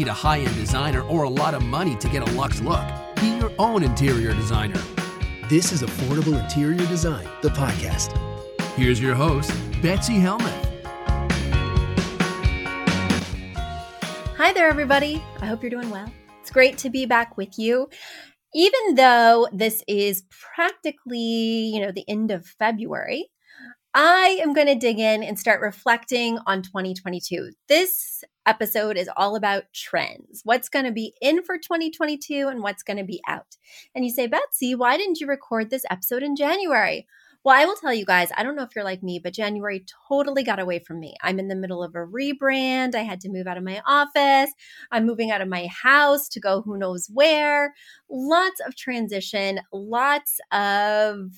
Need 0.00 0.08
a 0.08 0.12
high 0.14 0.38
end 0.38 0.54
designer 0.54 1.02
or 1.02 1.24
a 1.24 1.28
lot 1.28 1.52
of 1.52 1.62
money 1.62 1.94
to 1.94 2.08
get 2.08 2.26
a 2.26 2.32
luxe 2.32 2.62
look. 2.62 2.82
Be 3.16 3.36
your 3.36 3.52
own 3.58 3.82
interior 3.82 4.32
designer. 4.32 4.80
This 5.50 5.72
is 5.72 5.82
Affordable 5.82 6.42
Interior 6.42 6.86
Design, 6.86 7.28
the 7.42 7.50
podcast. 7.50 8.16
Here's 8.76 8.98
your 8.98 9.14
host, 9.14 9.52
Betsy 9.82 10.14
Helmuth. 10.14 10.68
Hi 14.38 14.54
there, 14.54 14.70
everybody. 14.70 15.22
I 15.42 15.46
hope 15.46 15.62
you're 15.62 15.68
doing 15.68 15.90
well. 15.90 16.10
It's 16.40 16.50
great 16.50 16.78
to 16.78 16.88
be 16.88 17.04
back 17.04 17.36
with 17.36 17.58
you. 17.58 17.90
Even 18.54 18.94
though 18.94 19.48
this 19.52 19.84
is 19.86 20.22
practically, 20.54 21.18
you 21.18 21.80
know, 21.82 21.92
the 21.92 22.08
end 22.08 22.30
of 22.30 22.46
February, 22.46 23.28
I 23.92 24.38
am 24.40 24.54
going 24.54 24.68
to 24.68 24.76
dig 24.76 24.98
in 24.98 25.22
and 25.22 25.38
start 25.38 25.60
reflecting 25.60 26.38
on 26.46 26.62
2022. 26.62 27.50
This 27.68 28.22
episode 28.50 28.96
is 28.96 29.08
all 29.16 29.36
about 29.36 29.62
trends. 29.72 30.40
What's 30.42 30.68
going 30.68 30.84
to 30.84 30.90
be 30.90 31.14
in 31.22 31.44
for 31.44 31.56
2022 31.56 32.48
and 32.48 32.64
what's 32.64 32.82
going 32.82 32.96
to 32.96 33.04
be 33.04 33.20
out. 33.28 33.56
And 33.94 34.04
you 34.04 34.10
say, 34.10 34.26
Betsy, 34.26 34.74
why 34.74 34.96
didn't 34.96 35.20
you 35.20 35.28
record 35.28 35.70
this 35.70 35.84
episode 35.88 36.24
in 36.24 36.34
January? 36.34 37.06
Well, 37.44 37.56
I 37.56 37.64
will 37.64 37.76
tell 37.76 37.94
you 37.94 38.04
guys, 38.04 38.30
I 38.36 38.42
don't 38.42 38.56
know 38.56 38.64
if 38.64 38.74
you're 38.74 38.84
like 38.84 39.04
me, 39.04 39.20
but 39.20 39.32
January 39.32 39.84
totally 40.08 40.42
got 40.42 40.58
away 40.58 40.80
from 40.80 40.98
me. 40.98 41.14
I'm 41.22 41.38
in 41.38 41.46
the 41.46 41.54
middle 41.54 41.80
of 41.84 41.94
a 41.94 41.98
rebrand. 41.98 42.96
I 42.96 43.02
had 43.02 43.20
to 43.20 43.30
move 43.30 43.46
out 43.46 43.56
of 43.56 43.62
my 43.62 43.80
office. 43.86 44.52
I'm 44.90 45.06
moving 45.06 45.30
out 45.30 45.40
of 45.40 45.48
my 45.48 45.68
house 45.68 46.28
to 46.30 46.40
go 46.40 46.60
who 46.60 46.76
knows 46.76 47.08
where. 47.14 47.72
Lots 48.10 48.60
of 48.66 48.74
transition, 48.74 49.60
lots 49.72 50.40
of 50.50 51.30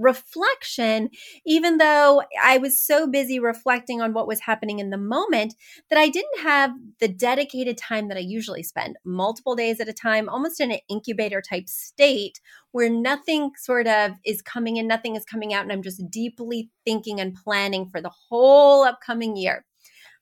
reflection, 0.00 1.10
even 1.46 1.78
though 1.78 2.22
I 2.42 2.58
was 2.58 2.80
so 2.80 3.06
busy 3.06 3.38
reflecting 3.38 4.00
on 4.00 4.12
what 4.12 4.26
was 4.26 4.40
happening 4.40 4.78
in 4.78 4.90
the 4.90 4.98
moment 4.98 5.54
that 5.90 5.98
I 5.98 6.08
didn't 6.08 6.40
have 6.42 6.72
the 7.00 7.08
dedicated 7.08 7.76
time 7.78 8.08
that 8.08 8.16
I 8.16 8.20
usually 8.20 8.62
spend, 8.62 8.96
multiple 9.04 9.54
days 9.54 9.80
at 9.80 9.88
a 9.88 9.92
time, 9.92 10.28
almost 10.28 10.60
in 10.60 10.72
an 10.72 10.80
incubator 10.88 11.42
type 11.42 11.68
state 11.68 12.40
where 12.72 12.90
nothing 12.90 13.50
sort 13.56 13.86
of 13.86 14.12
is 14.24 14.42
coming 14.42 14.76
in, 14.76 14.86
nothing 14.86 15.16
is 15.16 15.24
coming 15.24 15.52
out, 15.52 15.62
and 15.62 15.72
I'm 15.72 15.82
just 15.82 16.02
deeply 16.10 16.70
thinking 16.84 17.20
and 17.20 17.34
planning 17.34 17.88
for 17.88 18.00
the 18.00 18.12
whole 18.28 18.84
upcoming 18.84 19.36
year. 19.36 19.64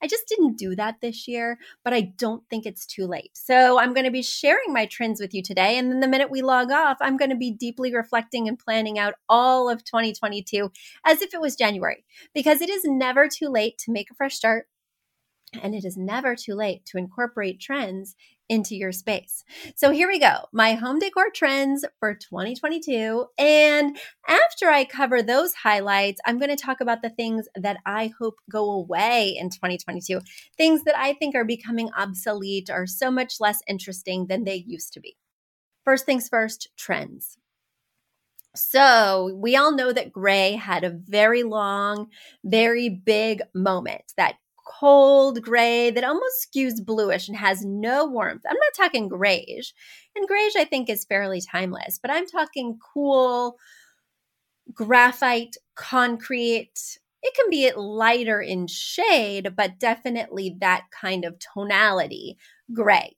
I 0.03 0.07
just 0.07 0.29
didn't 0.29 0.57
do 0.57 0.77
that 0.77 1.01
this 1.01 1.27
year, 1.27 1.59
but 1.85 1.93
I 1.93 2.01
don't 2.01 2.43
think 2.49 2.67
it's 2.67 2.87
too 2.87 3.07
late. 3.07 3.31
So 3.35 3.79
I'm 3.79 3.95
going 3.95 4.05
to 4.05 4.11
be 4.11 4.23
sharing 4.23 4.73
my 4.73 4.87
trends 4.87 5.21
with 5.21 5.35
you 5.35 5.43
today. 5.43 5.79
And 5.79 5.91
then 5.91 6.01
the 6.01 6.09
minute 6.09 6.31
we 6.31 6.43
log 6.43 6.71
off, 6.71 6.99
I'm 7.01 7.17
going 7.17 7.31
to 7.31 7.37
be 7.37 7.51
deeply 7.51 7.95
reflecting 7.95 8.49
and 8.49 8.59
planning 8.59 8.99
out 8.99 9.15
all 9.29 9.69
of 9.69 9.85
2022 9.85 10.71
as 11.05 11.23
if 11.23 11.35
it 11.35 11.41
was 11.41 11.57
January, 11.57 12.05
because 12.35 12.61
it 12.61 12.71
is 12.71 12.83
never 12.85 13.29
too 13.29 13.49
late 13.49 13.79
to 13.79 13.93
make 13.93 14.11
a 14.11 14.15
fresh 14.15 14.35
start. 14.35 14.69
And 15.63 15.75
it 15.75 15.85
is 15.85 15.97
never 15.97 16.37
too 16.37 16.55
late 16.55 16.85
to 16.87 16.99
incorporate 16.99 17.59
trends 17.59 18.15
into 18.49 18.75
your 18.75 18.93
space. 18.93 19.45
So 19.77 19.91
here 19.91 20.09
we 20.09 20.19
go 20.19 20.47
my 20.53 20.75
home 20.75 20.99
decor 20.99 21.31
trends 21.35 21.85
for 21.99 22.15
2022. 22.15 23.27
And 23.39 23.99
after 24.27 24.69
I 24.69 24.85
cover 24.85 25.23
those 25.23 25.55
highlights, 25.55 26.21
I'm 26.27 26.39
going 26.39 26.55
to 26.55 26.63
talk 26.63 26.81
about 26.81 27.03
the 27.03 27.11
things 27.11 27.47
that 27.55 27.79
I 27.87 28.13
hope 28.19 28.37
go 28.51 28.71
away 28.71 29.37
in 29.39 29.51
2022, 29.51 30.21
things 30.57 30.85
that 30.85 30.99
I 30.99 31.15
think 31.15 31.35
are 31.35 31.45
becoming 31.45 31.91
obsolete 31.97 32.71
or 32.71 32.87
so 32.87 33.11
much 33.11 33.35
less 33.41 33.61
interesting 33.67 34.27
than 34.27 34.45
they 34.45 34.65
used 34.67 34.93
to 34.95 35.01
be. 35.01 35.17
First 35.85 36.07
things 36.07 36.29
first 36.29 36.69
trends. 36.77 37.39
So, 38.55 39.35
we 39.37 39.57
all 39.57 39.75
know 39.75 39.93
that 39.93 40.13
gray 40.13 40.53
had 40.53 40.83
a 40.83 40.91
very 40.91 41.45
long, 41.45 42.09
very 42.45 42.89
big 42.89 43.43
moment 43.55 44.03
that 44.17 44.37
cold 44.69 45.43
gray 45.43 45.91
that 45.91 46.05
almost 46.05 46.47
skews 46.47 46.85
bluish 46.85 47.29
and 47.29 47.37
has 47.37 47.65
no 47.65 48.05
warmth. 48.05 48.43
I'm 48.49 48.57
not 48.57 48.85
talking 48.85 49.09
grayish. 49.09 49.73
And 50.15 50.29
grayish, 50.29 50.57
I 50.57 50.65
think, 50.65 50.89
is 50.89 51.05
fairly 51.05 51.41
timeless, 51.41 51.99
but 52.01 52.11
I'm 52.11 52.27
talking 52.27 52.79
cool 52.95 53.57
graphite, 54.75 55.57
concrete. 55.75 56.99
It 57.23 57.35
can 57.35 57.51
be 57.51 57.73
lighter 57.75 58.41
in 58.41 58.67
shade, 58.67 59.57
but 59.57 59.79
definitely 59.79 60.57
that 60.61 60.85
kind 60.93 61.25
of 61.25 61.37
tonality, 61.39 62.37
gray 62.73 63.17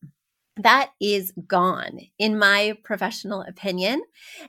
that 0.56 0.90
is 1.00 1.32
gone, 1.46 2.00
in 2.18 2.38
my 2.38 2.76
professional 2.82 3.42
opinion. 3.42 4.02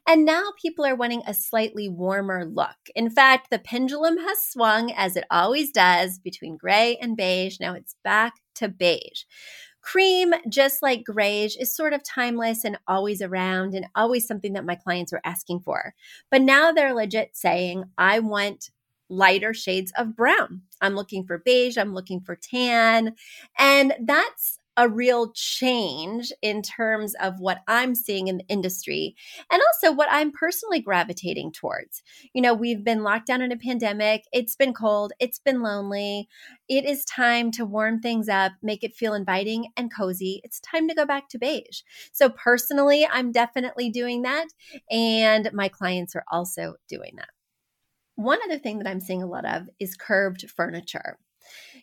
And 0.07 0.25
now 0.25 0.51
people 0.61 0.85
are 0.85 0.95
wanting 0.95 1.21
a 1.25 1.33
slightly 1.33 1.87
warmer 1.87 2.45
look. 2.45 2.75
In 2.95 3.09
fact, 3.09 3.49
the 3.49 3.59
pendulum 3.59 4.17
has 4.17 4.39
swung, 4.41 4.91
as 4.91 5.15
it 5.15 5.25
always 5.31 5.71
does, 5.71 6.19
between 6.19 6.57
gray 6.57 6.97
and 7.01 7.15
beige. 7.15 7.59
Now 7.59 7.73
it's 7.73 7.95
back 8.03 8.33
to 8.55 8.67
beige. 8.67 9.23
Cream, 9.81 10.33
just 10.47 10.81
like 10.81 11.03
grayish, 11.03 11.55
is 11.57 11.75
sort 11.75 11.93
of 11.93 12.03
timeless 12.03 12.63
and 12.63 12.77
always 12.87 13.21
around 13.21 13.73
and 13.73 13.87
always 13.95 14.27
something 14.27 14.53
that 14.53 14.65
my 14.65 14.75
clients 14.75 15.11
are 15.11 15.21
asking 15.23 15.61
for. 15.61 15.93
But 16.29 16.41
now 16.41 16.71
they're 16.71 16.93
legit 16.93 17.35
saying, 17.35 17.85
I 17.97 18.19
want 18.19 18.69
lighter 19.09 19.53
shades 19.53 19.91
of 19.97 20.15
brown. 20.15 20.61
I'm 20.81 20.95
looking 20.95 21.25
for 21.25 21.39
beige, 21.39 21.77
I'm 21.77 21.93
looking 21.93 22.21
for 22.21 22.35
tan. 22.35 23.15
And 23.57 23.93
that's 24.01 24.57
a 24.77 24.87
real 24.87 25.31
change 25.33 26.31
in 26.41 26.61
terms 26.61 27.13
of 27.21 27.39
what 27.39 27.59
I'm 27.67 27.93
seeing 27.93 28.27
in 28.27 28.37
the 28.37 28.47
industry 28.47 29.15
and 29.51 29.61
also 29.61 29.93
what 29.93 30.07
I'm 30.11 30.31
personally 30.31 30.79
gravitating 30.79 31.51
towards. 31.51 32.01
You 32.33 32.41
know, 32.41 32.53
we've 32.53 32.83
been 32.83 33.03
locked 33.03 33.27
down 33.27 33.41
in 33.41 33.51
a 33.51 33.57
pandemic, 33.57 34.23
it's 34.31 34.55
been 34.55 34.73
cold, 34.73 35.13
it's 35.19 35.39
been 35.39 35.61
lonely. 35.61 36.29
It 36.69 36.85
is 36.85 37.03
time 37.05 37.51
to 37.51 37.65
warm 37.65 37.99
things 37.99 38.29
up, 38.29 38.53
make 38.61 38.83
it 38.83 38.95
feel 38.95 39.13
inviting 39.13 39.67
and 39.75 39.93
cozy. 39.93 40.41
It's 40.43 40.61
time 40.61 40.87
to 40.87 40.95
go 40.95 41.05
back 41.05 41.27
to 41.29 41.39
beige. 41.39 41.81
So, 42.13 42.29
personally, 42.29 43.05
I'm 43.11 43.31
definitely 43.31 43.89
doing 43.89 44.21
that, 44.21 44.47
and 44.89 45.49
my 45.53 45.67
clients 45.67 46.15
are 46.15 46.23
also 46.31 46.75
doing 46.87 47.13
that. 47.17 47.29
One 48.15 48.39
other 48.45 48.59
thing 48.59 48.77
that 48.79 48.87
I'm 48.87 48.99
seeing 48.99 49.23
a 49.23 49.27
lot 49.27 49.45
of 49.45 49.69
is 49.79 49.95
curved 49.95 50.49
furniture. 50.49 51.17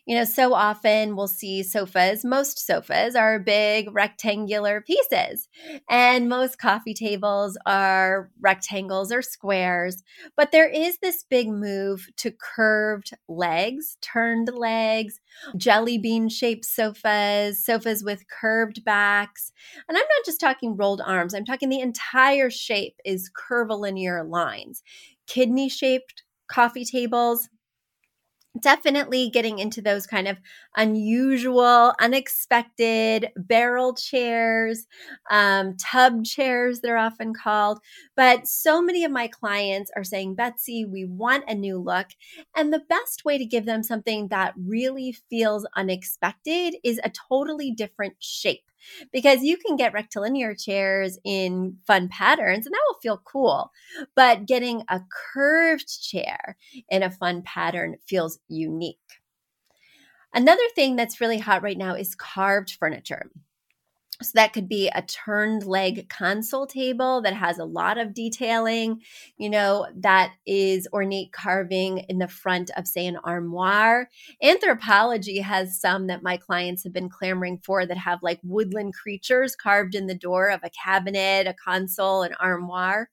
You 0.09 0.15
know, 0.15 0.23
so 0.23 0.55
often 0.55 1.15
we'll 1.15 1.27
see 1.27 1.61
sofas, 1.61 2.25
most 2.25 2.57
sofas 2.57 3.13
are 3.13 3.37
big 3.37 3.93
rectangular 3.93 4.81
pieces, 4.81 5.47
and 5.87 6.27
most 6.27 6.57
coffee 6.57 6.95
tables 6.95 7.59
are 7.67 8.31
rectangles 8.41 9.11
or 9.11 9.21
squares. 9.21 10.01
But 10.35 10.51
there 10.51 10.67
is 10.67 10.97
this 10.97 11.23
big 11.29 11.47
move 11.47 12.07
to 12.17 12.31
curved 12.31 13.11
legs, 13.27 13.97
turned 14.01 14.49
legs, 14.51 15.19
jelly 15.55 15.99
bean 15.99 16.27
shaped 16.27 16.65
sofas, 16.65 17.63
sofas 17.63 18.03
with 18.03 18.27
curved 18.29 18.83
backs. 18.83 19.51
And 19.87 19.95
I'm 19.95 20.01
not 20.01 20.25
just 20.25 20.39
talking 20.39 20.75
rolled 20.75 21.01
arms, 21.05 21.35
I'm 21.35 21.45
talking 21.45 21.69
the 21.69 21.81
entire 21.81 22.49
shape 22.49 22.95
is 23.05 23.29
curvilinear 23.31 24.23
lines, 24.23 24.81
kidney 25.27 25.69
shaped 25.69 26.23
coffee 26.47 26.83
tables 26.83 27.47
definitely 28.59 29.29
getting 29.29 29.59
into 29.59 29.81
those 29.81 30.07
kind 30.07 30.27
of 30.27 30.37
unusual, 30.75 31.93
unexpected 31.99 33.29
barrel 33.35 33.93
chairs, 33.93 34.87
um, 35.29 35.75
tub 35.77 36.25
chairs, 36.25 36.81
they're 36.81 36.97
often 36.97 37.33
called. 37.33 37.79
But 38.15 38.47
so 38.47 38.81
many 38.81 39.03
of 39.03 39.11
my 39.11 39.27
clients 39.27 39.91
are 39.95 40.03
saying, 40.03 40.35
Betsy, 40.35 40.85
we 40.85 41.05
want 41.05 41.45
a 41.47 41.55
new 41.55 41.77
look. 41.77 42.07
And 42.55 42.73
the 42.73 42.83
best 42.89 43.25
way 43.25 43.37
to 43.37 43.45
give 43.45 43.65
them 43.65 43.83
something 43.83 44.29
that 44.29 44.53
really 44.57 45.15
feels 45.29 45.67
unexpected 45.75 46.75
is 46.83 46.99
a 47.03 47.11
totally 47.29 47.71
different 47.71 48.15
shape 48.19 48.68
because 49.11 49.43
you 49.43 49.57
can 49.57 49.75
get 49.75 49.93
rectilinear 49.93 50.55
chairs 50.55 51.17
in 51.23 51.77
fun 51.85 52.07
patterns 52.09 52.65
and 52.65 52.73
that 52.73 52.81
will 52.87 52.99
feel 52.99 53.21
cool. 53.25 53.71
But 54.15 54.45
getting 54.45 54.83
a 54.89 55.01
curved 55.33 56.01
chair 56.03 56.57
in 56.89 57.03
a 57.03 57.11
fun 57.11 57.41
pattern 57.43 57.97
feels 58.05 58.39
unique. 58.47 58.97
Another 60.33 60.63
thing 60.75 60.95
that's 60.95 61.19
really 61.19 61.39
hot 61.39 61.63
right 61.63 61.77
now 61.77 61.95
is 61.95 62.15
carved 62.15 62.71
furniture. 62.79 63.31
So 64.21 64.31
that 64.35 64.51
could 64.51 64.67
be 64.67 64.89
a 64.93 65.01
turned 65.01 65.65
leg 65.65 66.09
console 66.09 66.67
table 66.67 67.21
that 67.21 67.33
has 67.33 67.57
a 67.57 67.63
lot 67.63 67.97
of 67.97 68.13
detailing, 68.13 69.01
you 69.37 69.49
know, 69.49 69.87
that 69.95 70.33
is 70.45 70.89
ornate 70.91 71.31
carving 71.31 71.99
in 72.09 72.17
the 72.17 72.27
front 72.27 72.69
of, 72.75 72.85
say, 72.85 73.05
an 73.07 73.15
armoire. 73.23 74.09
Anthropologie 74.43 75.41
has 75.41 75.79
some 75.79 76.07
that 76.07 76.21
my 76.21 76.35
clients 76.35 76.83
have 76.83 76.91
been 76.91 77.07
clamoring 77.07 77.59
for 77.63 77.85
that 77.85 77.97
have 77.97 78.19
like 78.21 78.41
woodland 78.43 78.93
creatures 78.93 79.55
carved 79.55 79.95
in 79.95 80.07
the 80.07 80.15
door 80.15 80.49
of 80.49 80.59
a 80.63 80.69
cabinet, 80.69 81.47
a 81.47 81.53
console, 81.53 82.23
an 82.23 82.33
armoire 82.41 83.09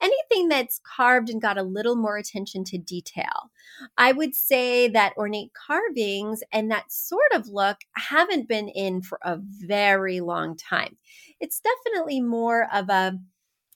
anything 0.00 0.48
that's 0.48 0.80
carved 0.84 1.30
and 1.30 1.40
got 1.40 1.58
a 1.58 1.62
little 1.62 1.96
more 1.96 2.16
attention 2.16 2.64
to 2.64 2.78
detail. 2.78 3.50
I 3.96 4.12
would 4.12 4.34
say 4.34 4.88
that 4.88 5.16
ornate 5.16 5.52
carvings 5.54 6.42
and 6.52 6.70
that 6.70 6.92
sort 6.92 7.32
of 7.34 7.48
look 7.48 7.78
haven't 7.96 8.48
been 8.48 8.68
in 8.68 9.02
for 9.02 9.18
a 9.22 9.38
very 9.40 10.20
long 10.20 10.56
time. 10.56 10.96
It's 11.40 11.60
definitely 11.60 12.20
more 12.20 12.68
of 12.72 12.88
a 12.88 13.18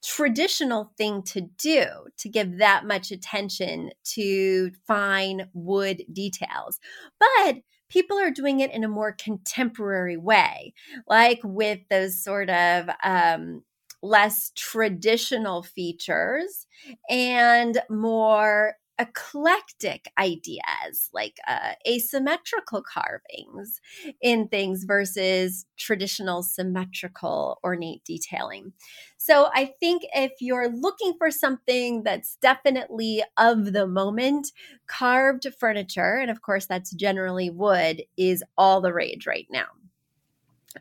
traditional 0.03 0.93
thing 0.97 1.23
to 1.23 1.41
do 1.41 1.85
to 2.19 2.29
give 2.29 2.59
that 2.59 2.87
much 2.87 3.11
attention 3.11 3.91
to 4.05 4.70
fine 4.87 5.49
wood 5.53 6.03
details. 6.12 6.79
But 7.19 7.56
people 7.88 8.19
are 8.19 8.31
doing 8.31 8.61
it 8.61 8.73
in 8.73 8.85
a 8.85 8.88
more 8.88 9.12
contemporary 9.12 10.17
way, 10.17 10.75
like 11.09 11.41
with 11.43 11.81
those 11.91 12.23
sort 12.23 12.50
of 12.50 12.88
um, 13.03 13.62
less 14.03 14.53
traditional 14.56 15.62
features 15.62 16.67
and 17.09 17.79
more 17.91 18.75
eclectic 19.00 20.06
ideas 20.19 21.09
like 21.12 21.37
uh, 21.47 21.73
asymmetrical 21.87 22.83
carvings 22.83 23.81
in 24.21 24.49
things 24.49 24.83
versus 24.85 25.67
traditional 25.79 26.43
symmetrical 26.43 27.61
ornate 27.62 28.03
detailing. 28.05 28.73
So 29.17 29.50
I 29.55 29.73
think 29.81 30.03
if 30.15 30.33
you're 30.41 30.69
looking 30.69 31.15
for 31.19 31.31
something 31.31 32.03
that's 32.03 32.37
definitely 32.37 33.23
of 33.37 33.73
the 33.73 33.87
moment, 33.87 34.53
carved 34.87 35.47
furniture, 35.59 36.17
and 36.17 36.31
of 36.31 36.43
course 36.43 36.67
that's 36.67 36.93
generally 36.93 37.51
wood, 37.51 38.03
is 38.17 38.43
all 38.56 38.81
the 38.81 38.93
rage 38.93 39.27
right 39.27 39.47
now. 39.51 39.67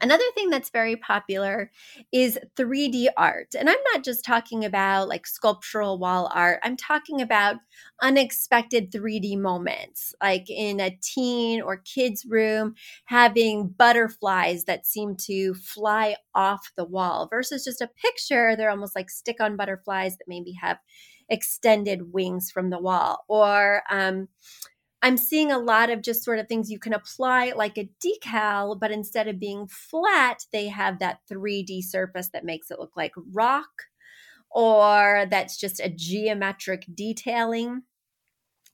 Another 0.01 0.23
thing 0.35 0.49
that's 0.49 0.69
very 0.69 0.97
popular 0.97 1.71
is 2.11 2.37
3D 2.57 3.07
art. 3.15 3.55
And 3.57 3.69
I'm 3.69 3.77
not 3.93 4.03
just 4.03 4.25
talking 4.25 4.65
about 4.65 5.07
like 5.07 5.25
sculptural 5.25 5.97
wall 5.97 6.29
art, 6.33 6.59
I'm 6.63 6.75
talking 6.75 7.21
about 7.21 7.55
unexpected 8.01 8.91
3D 8.91 9.37
moments, 9.37 10.13
like 10.21 10.49
in 10.49 10.79
a 10.81 10.97
teen 11.01 11.61
or 11.61 11.77
kid's 11.77 12.25
room, 12.25 12.75
having 13.05 13.69
butterflies 13.69 14.65
that 14.65 14.85
seem 14.85 15.15
to 15.21 15.53
fly 15.53 16.17
off 16.35 16.71
the 16.75 16.85
wall 16.85 17.27
versus 17.29 17.63
just 17.63 17.81
a 17.81 17.89
picture. 18.01 18.55
They're 18.55 18.69
almost 18.69 18.95
like 18.95 19.09
stick 19.09 19.37
on 19.39 19.55
butterflies 19.55 20.17
that 20.17 20.27
maybe 20.27 20.51
have 20.61 20.79
extended 21.29 22.13
wings 22.13 22.51
from 22.51 22.69
the 22.69 22.79
wall. 22.79 23.23
Or, 23.29 23.83
um, 23.89 24.27
I'm 25.07 25.15
seeing 25.15 25.53
a 25.53 25.57
lot 25.57 25.89
of 25.89 26.01
just 26.01 26.21
sort 26.21 26.37
of 26.37 26.49
things 26.49 26.69
you 26.69 26.79
can 26.79 26.91
apply 26.91 27.53
like 27.55 27.77
a 27.77 27.89
decal, 28.03 28.77
but 28.77 28.91
instead 28.91 29.29
of 29.29 29.39
being 29.39 29.65
flat, 29.65 30.43
they 30.51 30.67
have 30.67 30.99
that 30.99 31.21
3D 31.31 31.81
surface 31.81 32.27
that 32.33 32.43
makes 32.43 32.69
it 32.71 32.77
look 32.77 32.97
like 32.97 33.13
rock 33.31 33.69
or 34.51 35.25
that's 35.31 35.55
just 35.55 35.79
a 35.79 35.87
geometric 35.87 36.85
detailing. 36.93 37.83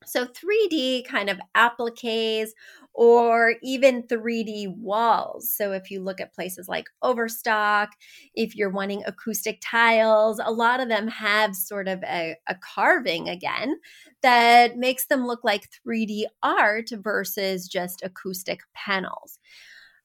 So 0.05 0.25
3D 0.25 1.05
kind 1.05 1.29
of 1.29 1.39
appliques 1.55 2.49
or 2.93 3.55
even 3.63 4.03
3D 4.07 4.67
walls. 4.67 5.51
So 5.51 5.71
if 5.71 5.89
you 5.89 6.01
look 6.01 6.21
at 6.21 6.33
places 6.33 6.67
like 6.67 6.85
Overstock, 7.01 7.91
if 8.35 8.55
you're 8.55 8.69
wanting 8.69 9.03
acoustic 9.05 9.59
tiles, 9.63 10.39
a 10.43 10.51
lot 10.51 10.79
of 10.79 10.89
them 10.89 11.07
have 11.07 11.55
sort 11.55 11.87
of 11.87 12.03
a, 12.03 12.35
a 12.47 12.55
carving 12.55 13.29
again 13.29 13.79
that 14.21 14.77
makes 14.77 15.05
them 15.07 15.25
look 15.25 15.43
like 15.43 15.69
3D 15.83 16.27
art 16.41 16.89
versus 16.91 17.67
just 17.67 18.03
acoustic 18.03 18.61
panels. 18.73 19.39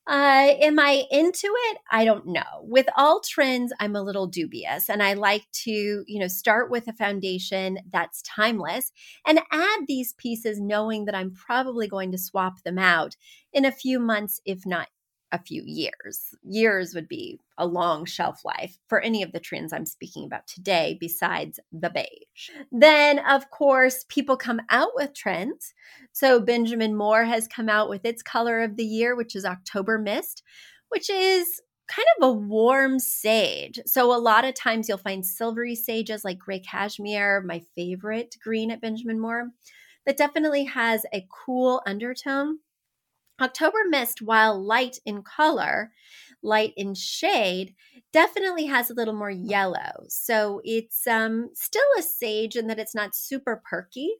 Uh, 0.08 0.54
am 0.62 0.78
I 0.78 1.04
into 1.10 1.48
it? 1.66 1.78
I 1.90 2.06
don't 2.06 2.26
know. 2.26 2.62
With 2.62 2.86
all 2.96 3.20
trends, 3.20 3.74
I'm 3.78 3.94
a 3.94 4.00
little 4.02 4.26
dubious, 4.26 4.88
and 4.88 5.02
I 5.02 5.12
like 5.12 5.44
to, 5.64 5.70
you 6.06 6.18
know, 6.18 6.28
start 6.28 6.70
with 6.70 6.88
a 6.88 6.94
foundation 6.94 7.78
that's 7.92 8.22
timeless 8.22 8.90
and 9.26 9.40
add 9.52 9.80
these 9.86 10.14
pieces, 10.14 10.60
knowing 10.60 11.04
that 11.04 11.14
I'm 11.14 11.32
probably 11.34 11.88
going 11.88 12.10
to 12.12 12.18
swap 12.18 12.62
them 12.62 12.78
out 12.78 13.16
in 13.52 13.66
a 13.66 13.72
few 13.72 14.00
months, 14.00 14.40
if 14.46 14.64
not 14.64 14.88
a 15.32 15.42
few 15.42 15.62
years. 15.64 16.34
Years 16.42 16.94
would 16.94 17.08
be 17.08 17.38
a 17.58 17.66
long 17.66 18.04
shelf 18.04 18.44
life 18.44 18.78
for 18.88 19.00
any 19.00 19.22
of 19.22 19.32
the 19.32 19.40
trends 19.40 19.72
I'm 19.72 19.86
speaking 19.86 20.24
about 20.24 20.46
today, 20.46 20.96
besides 21.00 21.60
the 21.72 21.90
beige. 21.90 22.50
Then, 22.72 23.18
of 23.20 23.50
course, 23.50 24.04
people 24.08 24.36
come 24.36 24.60
out 24.70 24.90
with 24.94 25.14
trends. 25.14 25.74
So, 26.12 26.40
Benjamin 26.40 26.96
Moore 26.96 27.24
has 27.24 27.48
come 27.48 27.68
out 27.68 27.88
with 27.88 28.04
its 28.04 28.22
color 28.22 28.60
of 28.60 28.76
the 28.76 28.84
year, 28.84 29.14
which 29.16 29.36
is 29.36 29.44
October 29.44 29.98
Mist, 29.98 30.42
which 30.88 31.10
is 31.10 31.60
kind 31.88 32.06
of 32.20 32.28
a 32.28 32.32
warm 32.32 32.98
sage. 32.98 33.80
So, 33.86 34.14
a 34.14 34.18
lot 34.18 34.44
of 34.44 34.54
times 34.54 34.88
you'll 34.88 34.98
find 34.98 35.24
silvery 35.24 35.74
sages 35.74 36.24
like 36.24 36.38
gray 36.38 36.60
cashmere, 36.60 37.42
my 37.42 37.62
favorite 37.74 38.36
green 38.42 38.70
at 38.70 38.80
Benjamin 38.80 39.20
Moore, 39.20 39.50
that 40.06 40.16
definitely 40.16 40.64
has 40.64 41.04
a 41.12 41.26
cool 41.30 41.82
undertone 41.86 42.60
October 43.40 43.78
Mist, 43.88 44.20
while 44.20 44.62
light 44.62 44.98
in 45.06 45.22
color, 45.22 45.92
light 46.42 46.72
in 46.76 46.94
shade, 46.94 47.74
definitely 48.12 48.66
has 48.66 48.90
a 48.90 48.94
little 48.94 49.14
more 49.14 49.30
yellow. 49.30 50.04
So 50.08 50.60
it's 50.64 51.06
um, 51.06 51.50
still 51.54 51.82
a 51.98 52.02
sage 52.02 52.56
in 52.56 52.66
that 52.68 52.78
it's 52.78 52.94
not 52.94 53.14
super 53.14 53.62
perky. 53.68 54.10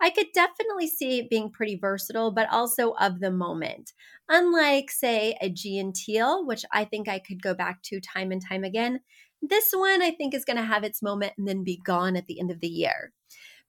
I 0.00 0.10
could 0.10 0.26
definitely 0.34 0.88
see 0.88 1.18
it 1.18 1.30
being 1.30 1.50
pretty 1.50 1.76
versatile, 1.76 2.30
but 2.30 2.48
also 2.50 2.92
of 2.92 3.20
the 3.20 3.30
moment. 3.30 3.92
Unlike, 4.28 4.90
say, 4.90 5.36
a 5.40 5.50
Teal, 5.50 6.46
which 6.46 6.64
I 6.72 6.84
think 6.84 7.08
I 7.08 7.18
could 7.18 7.42
go 7.42 7.54
back 7.54 7.82
to 7.84 8.00
time 8.00 8.30
and 8.32 8.44
time 8.44 8.64
again, 8.64 9.00
this 9.42 9.70
one 9.72 10.02
I 10.02 10.10
think 10.10 10.34
is 10.34 10.44
going 10.44 10.58
to 10.58 10.62
have 10.62 10.84
its 10.84 11.02
moment 11.02 11.32
and 11.38 11.48
then 11.48 11.64
be 11.64 11.80
gone 11.84 12.16
at 12.16 12.26
the 12.26 12.38
end 12.40 12.50
of 12.50 12.60
the 12.60 12.68
year. 12.68 13.12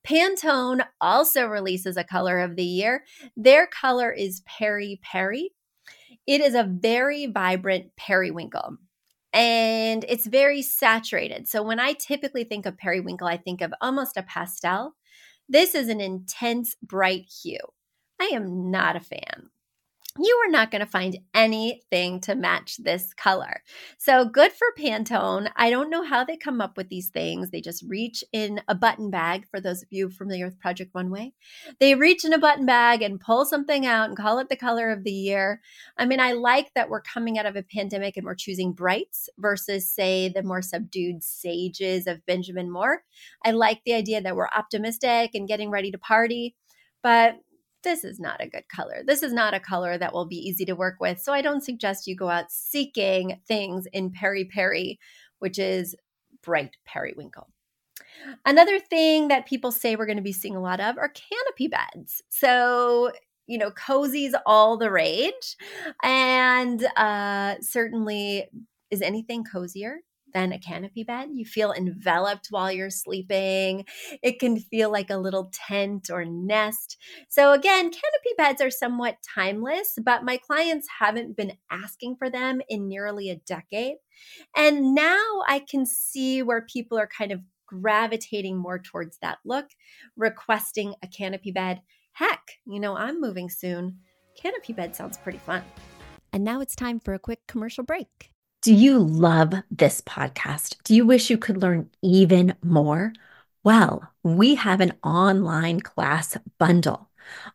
Pantone 0.05 0.85
also 0.99 1.45
releases 1.45 1.97
a 1.97 2.03
color 2.03 2.39
of 2.39 2.55
the 2.55 2.63
year. 2.63 3.03
Their 3.35 3.67
color 3.67 4.11
is 4.11 4.41
Very 4.59 4.99
Peri. 5.03 5.51
It 6.27 6.41
is 6.41 6.55
a 6.55 6.63
very 6.63 7.27
vibrant 7.27 7.95
periwinkle 7.97 8.77
and 9.33 10.05
it's 10.07 10.27
very 10.27 10.61
saturated. 10.61 11.47
So 11.47 11.63
when 11.63 11.79
I 11.79 11.93
typically 11.93 12.43
think 12.43 12.65
of 12.65 12.77
periwinkle, 12.77 13.27
I 13.27 13.37
think 13.37 13.61
of 13.61 13.73
almost 13.81 14.17
a 14.17 14.23
pastel. 14.23 14.95
This 15.47 15.73
is 15.75 15.89
an 15.89 16.01
intense 16.01 16.75
bright 16.81 17.25
hue. 17.41 17.59
I 18.19 18.31
am 18.33 18.71
not 18.71 18.95
a 18.95 18.99
fan 18.99 19.49
you 20.19 20.41
are 20.45 20.51
not 20.51 20.71
going 20.71 20.83
to 20.83 20.91
find 20.91 21.17
anything 21.33 22.19
to 22.21 22.35
match 22.35 22.77
this 22.77 23.13
color. 23.13 23.63
So 23.97 24.25
good 24.25 24.51
for 24.51 24.67
Pantone. 24.77 25.49
I 25.55 25.69
don't 25.69 25.89
know 25.89 26.03
how 26.03 26.25
they 26.25 26.35
come 26.35 26.59
up 26.59 26.75
with 26.75 26.89
these 26.89 27.09
things. 27.09 27.49
They 27.49 27.61
just 27.61 27.83
reach 27.87 28.23
in 28.33 28.61
a 28.67 28.75
button 28.75 29.09
bag, 29.09 29.47
for 29.49 29.61
those 29.61 29.81
of 29.81 29.87
you 29.89 30.09
familiar 30.09 30.45
with 30.45 30.59
Project 30.59 30.91
Runway. 30.93 31.33
They 31.79 31.95
reach 31.95 32.25
in 32.25 32.33
a 32.33 32.37
button 32.37 32.65
bag 32.65 33.01
and 33.01 33.21
pull 33.21 33.45
something 33.45 33.85
out 33.85 34.09
and 34.09 34.17
call 34.17 34.39
it 34.39 34.49
the 34.49 34.57
color 34.57 34.89
of 34.91 35.03
the 35.05 35.11
year. 35.11 35.61
I 35.97 36.05
mean, 36.05 36.19
I 36.19 36.33
like 36.33 36.73
that 36.73 36.89
we're 36.89 37.01
coming 37.01 37.39
out 37.39 37.45
of 37.45 37.55
a 37.55 37.63
pandemic 37.63 38.17
and 38.17 38.25
we're 38.25 38.35
choosing 38.35 38.73
brights 38.73 39.29
versus, 39.37 39.89
say, 39.89 40.27
the 40.27 40.43
more 40.43 40.61
subdued 40.61 41.23
sages 41.23 42.05
of 42.05 42.25
Benjamin 42.25 42.69
Moore. 42.69 43.03
I 43.45 43.51
like 43.51 43.81
the 43.85 43.93
idea 43.93 44.21
that 44.21 44.35
we're 44.35 44.49
optimistic 44.55 45.31
and 45.35 45.47
getting 45.47 45.69
ready 45.69 45.91
to 45.91 45.97
party. 45.97 46.55
But 47.01 47.37
this 47.83 48.03
is 48.03 48.19
not 48.19 48.41
a 48.41 48.47
good 48.47 48.67
color. 48.69 49.03
This 49.05 49.23
is 49.23 49.33
not 49.33 49.53
a 49.53 49.59
color 49.59 49.97
that 49.97 50.13
will 50.13 50.25
be 50.25 50.37
easy 50.37 50.65
to 50.65 50.75
work 50.75 50.97
with. 50.99 51.19
So 51.19 51.33
I 51.33 51.41
don't 51.41 51.63
suggest 51.63 52.07
you 52.07 52.15
go 52.15 52.29
out 52.29 52.51
seeking 52.51 53.39
things 53.47 53.87
in 53.93 54.11
Very 54.11 54.45
Peri, 54.45 54.99
which 55.39 55.59
is 55.59 55.95
bright 56.43 56.75
periwinkle. 56.85 57.49
Another 58.45 58.79
thing 58.79 59.29
that 59.29 59.47
people 59.47 59.71
say 59.71 59.95
we're 59.95 60.05
going 60.05 60.17
to 60.17 60.23
be 60.23 60.33
seeing 60.33 60.55
a 60.55 60.61
lot 60.61 60.79
of 60.79 60.97
are 60.97 61.09
canopy 61.09 61.67
beds. 61.67 62.21
So, 62.29 63.11
you 63.47 63.57
know, 63.57 63.71
cozy's 63.71 64.35
all 64.45 64.77
the 64.77 64.91
rage. 64.91 65.57
And 66.03 66.83
uh, 66.97 67.55
certainly, 67.61 68.47
is 68.91 69.01
anything 69.01 69.43
cozier 69.43 69.99
than 70.33 70.51
a 70.51 70.59
canopy 70.59 71.03
bed. 71.03 71.29
You 71.33 71.45
feel 71.45 71.71
enveloped 71.71 72.47
while 72.49 72.71
you're 72.71 72.89
sleeping. 72.89 73.85
It 74.21 74.39
can 74.39 74.59
feel 74.59 74.91
like 74.91 75.09
a 75.09 75.17
little 75.17 75.51
tent 75.53 76.09
or 76.11 76.25
nest. 76.25 76.97
So, 77.29 77.53
again, 77.53 77.85
canopy 77.85 78.33
beds 78.37 78.61
are 78.61 78.71
somewhat 78.71 79.17
timeless, 79.35 79.97
but 80.03 80.23
my 80.23 80.37
clients 80.37 80.87
haven't 80.99 81.35
been 81.35 81.53
asking 81.69 82.15
for 82.17 82.29
them 82.29 82.61
in 82.69 82.87
nearly 82.87 83.29
a 83.29 83.35
decade. 83.35 83.95
And 84.55 84.93
now 84.93 85.41
I 85.47 85.59
can 85.59 85.85
see 85.85 86.41
where 86.43 86.61
people 86.61 86.97
are 86.97 87.07
kind 87.07 87.31
of 87.31 87.41
gravitating 87.67 88.57
more 88.57 88.79
towards 88.79 89.17
that 89.19 89.39
look, 89.45 89.67
requesting 90.17 90.93
a 91.01 91.07
canopy 91.07 91.51
bed. 91.51 91.81
Heck, 92.13 92.41
you 92.65 92.79
know, 92.79 92.95
I'm 92.95 93.21
moving 93.21 93.49
soon. 93.49 93.99
Canopy 94.35 94.73
bed 94.73 94.95
sounds 94.95 95.17
pretty 95.17 95.39
fun. 95.39 95.63
And 96.33 96.43
now 96.43 96.61
it's 96.61 96.75
time 96.75 96.99
for 96.99 97.13
a 97.13 97.19
quick 97.19 97.41
commercial 97.47 97.83
break. 97.83 98.31
Do 98.61 98.73
you 98.75 98.99
love 98.99 99.53
this 99.71 100.01
podcast? 100.01 100.75
Do 100.83 100.93
you 100.93 101.03
wish 101.05 101.31
you 101.31 101.37
could 101.37 101.57
learn 101.57 101.89
even 102.03 102.55
more? 102.63 103.11
Well, 103.63 104.07
we 104.21 104.53
have 104.55 104.81
an 104.81 104.93
online 105.03 105.79
class 105.79 106.37
bundle. 106.59 107.09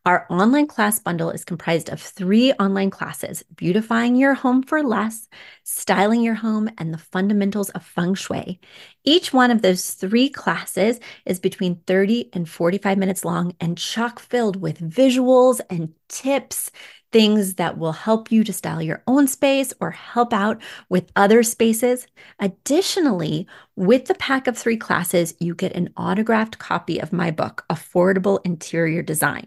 Our 0.04 0.26
online 0.30 0.66
class 0.66 0.98
bundle 0.98 1.30
is 1.30 1.44
comprised 1.44 1.90
of 1.90 2.00
three 2.00 2.52
online 2.54 2.90
classes 2.90 3.44
beautifying 3.54 4.16
your 4.16 4.34
home 4.34 4.62
for 4.64 4.82
less, 4.82 5.28
styling 5.62 6.22
your 6.22 6.34
home, 6.34 6.68
and 6.78 6.92
the 6.92 6.98
fundamentals 6.98 7.70
of 7.70 7.84
feng 7.84 8.14
shui. 8.14 8.60
Each 9.08 9.32
one 9.32 9.52
of 9.52 9.62
those 9.62 9.92
three 9.92 10.28
classes 10.28 10.98
is 11.25 11.38
between 11.38 11.76
30 11.86 12.30
and 12.32 12.48
45 12.48 12.98
minutes 12.98 13.25
long 13.25 13.54
and 13.60 13.78
chock 13.78 14.18
filled 14.18 14.60
with 14.60 14.80
visuals 14.80 15.60
and 15.70 15.94
tips 16.08 16.72
things 17.12 17.54
that 17.54 17.78
will 17.78 17.92
help 17.92 18.32
you 18.32 18.42
to 18.42 18.52
style 18.52 18.82
your 18.82 19.04
own 19.06 19.28
space 19.28 19.72
or 19.80 19.92
help 19.92 20.32
out 20.32 20.60
with 20.88 21.12
other 21.14 21.44
spaces. 21.44 22.06
Additionally, 22.40 23.46
with 23.76 24.06
the 24.06 24.14
pack 24.16 24.48
of 24.48 24.58
three 24.58 24.76
classes, 24.76 25.34
you 25.38 25.54
get 25.54 25.76
an 25.76 25.88
autographed 25.96 26.58
copy 26.58 26.98
of 26.98 27.12
my 27.12 27.30
book, 27.30 27.64
Affordable 27.70 28.40
Interior 28.44 29.02
Design. 29.02 29.46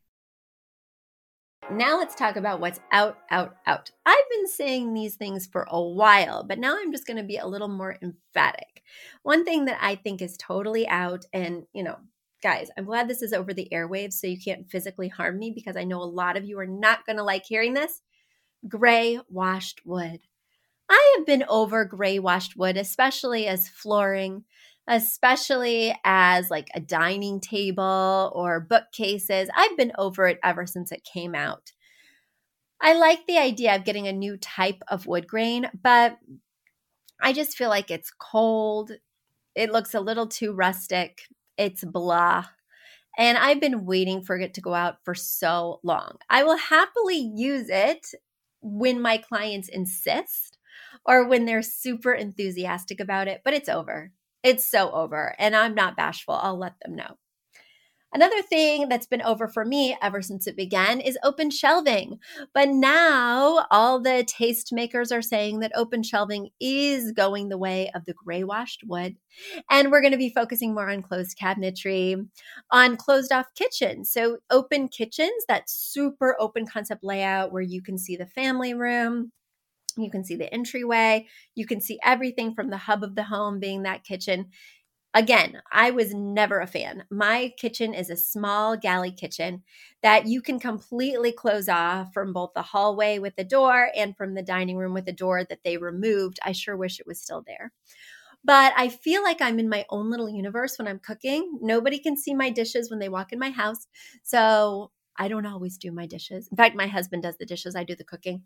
Now 1.71 1.97
let's 1.97 2.15
talk 2.15 2.35
about 2.35 2.59
what's 2.59 2.81
out, 2.91 3.19
out, 3.29 3.55
out. 3.65 3.91
I've 4.05 4.29
been 4.29 4.47
saying 4.47 4.93
these 4.93 5.15
things 5.15 5.47
for 5.47 5.65
a 5.69 5.81
while, 5.81 6.43
but 6.43 6.59
now 6.59 6.77
I'm 6.77 6.91
just 6.91 7.07
going 7.07 7.15
to 7.15 7.23
be 7.23 7.37
a 7.37 7.47
little 7.47 7.69
more 7.69 7.97
emphatic. 8.01 8.83
One 9.23 9.45
thing 9.45 9.65
that 9.65 9.77
I 9.81 9.95
think 9.95 10.21
is 10.21 10.35
totally 10.35 10.85
out, 10.89 11.23
and 11.31 11.63
you 11.71 11.83
know, 11.83 11.95
guys, 12.43 12.69
I'm 12.77 12.83
glad 12.83 13.07
this 13.07 13.21
is 13.21 13.31
over 13.31 13.53
the 13.53 13.69
airwaves 13.71 14.13
so 14.13 14.27
you 14.27 14.37
can't 14.37 14.69
physically 14.69 15.07
harm 15.07 15.39
me 15.39 15.51
because 15.55 15.77
I 15.77 15.85
know 15.85 16.01
a 16.01 16.03
lot 16.03 16.35
of 16.35 16.43
you 16.43 16.59
are 16.59 16.67
not 16.67 17.05
going 17.05 17.15
to 17.17 17.23
like 17.23 17.45
hearing 17.45 17.73
this. 17.73 18.01
Gray 18.67 19.19
washed 19.29 19.79
wood. 19.85 20.19
I 20.89 21.15
have 21.17 21.25
been 21.25 21.45
over 21.47 21.85
gray 21.85 22.19
washed 22.19 22.57
wood, 22.57 22.75
especially 22.75 23.47
as 23.47 23.69
flooring 23.69 24.43
especially 24.87 25.95
as 26.03 26.49
like 26.49 26.69
a 26.73 26.79
dining 26.79 27.39
table 27.39 28.31
or 28.35 28.59
bookcases. 28.59 29.49
I've 29.55 29.77
been 29.77 29.91
over 29.97 30.27
it 30.27 30.39
ever 30.43 30.65
since 30.65 30.91
it 30.91 31.03
came 31.03 31.35
out. 31.35 31.71
I 32.81 32.93
like 32.93 33.27
the 33.27 33.37
idea 33.37 33.75
of 33.75 33.85
getting 33.85 34.07
a 34.07 34.13
new 34.13 34.37
type 34.37 34.81
of 34.87 35.05
wood 35.05 35.27
grain, 35.27 35.69
but 35.83 36.17
I 37.21 37.31
just 37.31 37.55
feel 37.55 37.69
like 37.69 37.91
it's 37.91 38.11
cold. 38.11 38.91
It 39.53 39.71
looks 39.71 39.93
a 39.93 39.99
little 39.99 40.27
too 40.27 40.53
rustic. 40.53 41.21
It's 41.57 41.83
blah. 41.83 42.45
And 43.17 43.37
I've 43.37 43.59
been 43.59 43.85
waiting 43.85 44.23
for 44.23 44.37
it 44.37 44.55
to 44.55 44.61
go 44.61 44.73
out 44.73 44.97
for 45.03 45.13
so 45.13 45.79
long. 45.83 46.17
I 46.29 46.43
will 46.43 46.57
happily 46.57 47.31
use 47.35 47.67
it 47.69 48.07
when 48.61 49.01
my 49.01 49.17
clients 49.17 49.69
insist 49.69 50.57
or 51.05 51.27
when 51.27 51.45
they're 51.45 51.61
super 51.61 52.13
enthusiastic 52.13 52.99
about 52.99 53.27
it, 53.27 53.41
but 53.43 53.53
it's 53.53 53.69
over. 53.69 54.11
It's 54.43 54.65
so 54.65 54.91
over, 54.91 55.35
and 55.37 55.55
I'm 55.55 55.75
not 55.75 55.95
bashful. 55.95 56.33
I'll 56.35 56.57
let 56.57 56.79
them 56.81 56.95
know. 56.95 57.17
Another 58.13 58.41
thing 58.41 58.89
that's 58.89 59.07
been 59.07 59.21
over 59.21 59.47
for 59.47 59.63
me 59.63 59.95
ever 60.01 60.21
since 60.21 60.45
it 60.45 60.57
began 60.57 60.99
is 60.99 61.17
open 61.23 61.49
shelving. 61.49 62.19
But 62.53 62.67
now 62.67 63.65
all 63.71 64.01
the 64.01 64.27
tastemakers 64.27 65.15
are 65.15 65.21
saying 65.21 65.59
that 65.59 65.71
open 65.75 66.03
shelving 66.03 66.49
is 66.59 67.13
going 67.13 67.47
the 67.47 67.57
way 67.57 67.89
of 67.95 68.03
the 68.03 68.13
gray 68.13 68.43
washed 68.43 68.83
wood. 68.85 69.15
And 69.69 69.91
we're 69.91 70.01
going 70.01 70.11
to 70.11 70.17
be 70.17 70.33
focusing 70.33 70.73
more 70.73 70.89
on 70.89 71.03
closed 71.03 71.37
cabinetry, 71.41 72.27
on 72.69 72.97
closed 72.97 73.31
off 73.31 73.53
kitchens. 73.55 74.11
So, 74.11 74.39
open 74.49 74.89
kitchens, 74.89 75.45
that 75.47 75.69
super 75.69 76.35
open 76.37 76.67
concept 76.67 77.05
layout 77.05 77.53
where 77.53 77.61
you 77.61 77.81
can 77.81 77.97
see 77.97 78.17
the 78.17 78.25
family 78.25 78.73
room, 78.73 79.31
you 79.97 80.09
can 80.11 80.23
see 80.23 80.35
the 80.35 80.51
entryway. 80.53 81.27
You 81.55 81.65
can 81.65 81.81
see 81.81 81.99
everything 82.03 82.53
from 82.53 82.69
the 82.69 82.77
hub 82.77 83.03
of 83.03 83.15
the 83.15 83.23
home 83.23 83.59
being 83.59 83.83
that 83.83 84.03
kitchen. 84.03 84.47
Again, 85.13 85.61
I 85.71 85.91
was 85.91 86.13
never 86.13 86.59
a 86.61 86.67
fan. 86.67 87.03
My 87.11 87.53
kitchen 87.57 87.93
is 87.93 88.09
a 88.09 88.15
small 88.15 88.77
galley 88.77 89.11
kitchen 89.11 89.63
that 90.03 90.25
you 90.27 90.41
can 90.41 90.57
completely 90.59 91.33
close 91.33 91.67
off 91.67 92.13
from 92.13 92.31
both 92.31 92.51
the 92.55 92.61
hallway 92.61 93.19
with 93.19 93.35
the 93.35 93.43
door 93.43 93.89
and 93.95 94.15
from 94.15 94.35
the 94.35 94.41
dining 94.43 94.77
room 94.77 94.93
with 94.93 95.05
the 95.05 95.11
door 95.11 95.43
that 95.43 95.59
they 95.65 95.77
removed. 95.77 96.39
I 96.45 96.53
sure 96.53 96.77
wish 96.77 96.99
it 96.99 97.07
was 97.07 97.21
still 97.21 97.43
there. 97.45 97.73
But 98.43 98.73
I 98.75 98.89
feel 98.89 99.23
like 99.23 99.41
I'm 99.41 99.59
in 99.59 99.69
my 99.69 99.85
own 99.89 100.09
little 100.09 100.29
universe 100.29 100.77
when 100.77 100.87
I'm 100.87 100.99
cooking. 100.99 101.59
Nobody 101.61 101.99
can 101.99 102.17
see 102.17 102.33
my 102.33 102.49
dishes 102.49 102.89
when 102.89 102.99
they 102.99 103.09
walk 103.09 103.31
in 103.31 103.39
my 103.39 103.51
house. 103.51 103.87
So 104.23 104.91
I 105.21 105.27
don't 105.27 105.45
always 105.45 105.77
do 105.77 105.91
my 105.91 106.07
dishes. 106.07 106.47
In 106.47 106.57
fact, 106.57 106.75
my 106.75 106.87
husband 106.87 107.21
does 107.21 107.37
the 107.37 107.45
dishes, 107.45 107.75
I 107.75 107.83
do 107.83 107.95
the 107.95 108.03
cooking. 108.03 108.41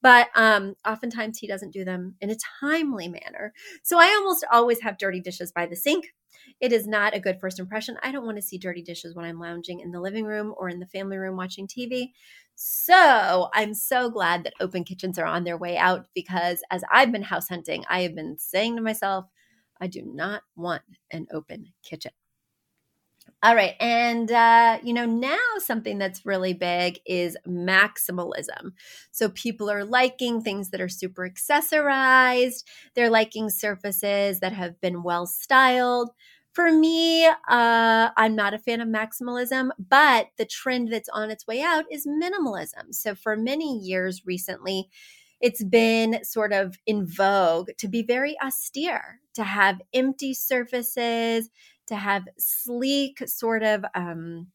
But 0.00 0.28
um, 0.36 0.76
oftentimes 0.86 1.38
he 1.38 1.48
doesn't 1.48 1.72
do 1.72 1.84
them 1.84 2.14
in 2.20 2.30
a 2.30 2.36
timely 2.60 3.08
manner. 3.08 3.52
So 3.82 3.98
I 3.98 4.14
almost 4.16 4.44
always 4.52 4.80
have 4.82 4.96
dirty 4.96 5.18
dishes 5.20 5.50
by 5.50 5.66
the 5.66 5.74
sink. 5.74 6.14
It 6.60 6.72
is 6.72 6.86
not 6.86 7.16
a 7.16 7.20
good 7.20 7.40
first 7.40 7.58
impression. 7.58 7.96
I 8.04 8.12
don't 8.12 8.24
want 8.24 8.36
to 8.36 8.42
see 8.42 8.58
dirty 8.58 8.80
dishes 8.80 9.16
when 9.16 9.24
I'm 9.24 9.40
lounging 9.40 9.80
in 9.80 9.90
the 9.90 10.00
living 10.00 10.24
room 10.24 10.54
or 10.56 10.68
in 10.68 10.78
the 10.78 10.86
family 10.86 11.16
room 11.16 11.36
watching 11.36 11.66
TV. 11.66 12.12
So 12.54 13.48
I'm 13.52 13.74
so 13.74 14.08
glad 14.08 14.44
that 14.44 14.54
open 14.60 14.84
kitchens 14.84 15.18
are 15.18 15.26
on 15.26 15.42
their 15.42 15.58
way 15.58 15.76
out 15.78 16.06
because 16.14 16.62
as 16.70 16.84
I've 16.92 17.10
been 17.10 17.22
house 17.22 17.48
hunting, 17.48 17.84
I 17.90 18.02
have 18.02 18.14
been 18.14 18.38
saying 18.38 18.76
to 18.76 18.82
myself, 18.82 19.24
I 19.80 19.88
do 19.88 20.02
not 20.06 20.42
want 20.54 20.82
an 21.10 21.26
open 21.32 21.72
kitchen. 21.82 22.12
All 23.42 23.54
right. 23.54 23.74
And, 23.80 24.30
uh, 24.30 24.78
you 24.82 24.92
know, 24.92 25.06
now 25.06 25.38
something 25.58 25.98
that's 25.98 26.26
really 26.26 26.52
big 26.52 27.00
is 27.06 27.36
maximalism. 27.46 28.72
So 29.10 29.30
people 29.30 29.70
are 29.70 29.84
liking 29.84 30.42
things 30.42 30.70
that 30.70 30.80
are 30.80 30.88
super 30.88 31.28
accessorized, 31.28 32.64
they're 32.94 33.10
liking 33.10 33.50
surfaces 33.50 34.40
that 34.40 34.52
have 34.52 34.80
been 34.80 35.02
well 35.02 35.26
styled. 35.26 36.10
For 36.52 36.72
me, 36.72 37.26
uh, 37.26 38.10
I'm 38.16 38.34
not 38.34 38.54
a 38.54 38.58
fan 38.58 38.80
of 38.80 38.88
maximalism, 38.88 39.70
but 39.78 40.28
the 40.36 40.44
trend 40.44 40.92
that's 40.92 41.08
on 41.10 41.30
its 41.30 41.46
way 41.46 41.62
out 41.62 41.84
is 41.90 42.06
minimalism. 42.06 42.92
So 42.92 43.14
for 43.14 43.36
many 43.36 43.78
years 43.78 44.22
recently, 44.26 44.88
it's 45.40 45.64
been 45.64 46.22
sort 46.24 46.52
of 46.52 46.76
in 46.86 47.06
vogue 47.06 47.70
to 47.78 47.88
be 47.88 48.02
very 48.02 48.36
austere, 48.44 49.20
to 49.34 49.44
have 49.44 49.80
empty 49.94 50.34
surfaces, 50.34 51.48
to 51.90 51.96
have 51.96 52.24
sleek 52.38 53.22
sort 53.28 53.62
of 53.62 53.84
um, 53.94 54.46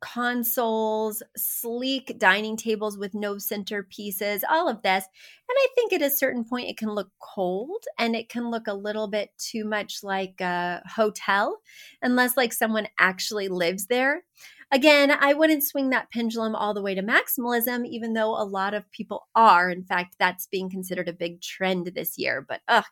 consoles, 0.00 1.22
sleek 1.36 2.18
dining 2.18 2.56
tables 2.56 2.98
with 2.98 3.14
no 3.14 3.34
centerpieces, 3.34 4.42
all 4.48 4.68
of 4.68 4.82
this. 4.82 5.04
And 5.48 5.56
I 5.56 5.68
think 5.74 5.92
at 5.92 6.02
a 6.02 6.10
certain 6.10 6.44
point 6.44 6.68
it 6.68 6.76
can 6.76 6.90
look 6.90 7.10
cold 7.20 7.84
and 7.98 8.14
it 8.14 8.28
can 8.28 8.50
look 8.50 8.66
a 8.66 8.74
little 8.74 9.08
bit 9.08 9.30
too 9.38 9.64
much 9.64 10.02
like 10.02 10.40
a 10.40 10.82
hotel, 10.86 11.60
unless 12.02 12.36
like 12.36 12.52
someone 12.52 12.88
actually 12.98 13.48
lives 13.48 13.86
there. 13.86 14.24
Again, 14.72 15.12
I 15.12 15.32
wouldn't 15.32 15.62
swing 15.62 15.90
that 15.90 16.10
pendulum 16.10 16.56
all 16.56 16.74
the 16.74 16.82
way 16.82 16.94
to 16.94 17.02
maximalism, 17.02 17.86
even 17.86 18.14
though 18.14 18.30
a 18.30 18.42
lot 18.42 18.74
of 18.74 18.90
people 18.90 19.28
are. 19.36 19.70
In 19.70 19.84
fact, 19.84 20.16
that's 20.18 20.48
being 20.48 20.68
considered 20.68 21.08
a 21.08 21.12
big 21.12 21.40
trend 21.40 21.92
this 21.94 22.18
year. 22.18 22.44
But 22.46 22.62
ugh, 22.66 22.84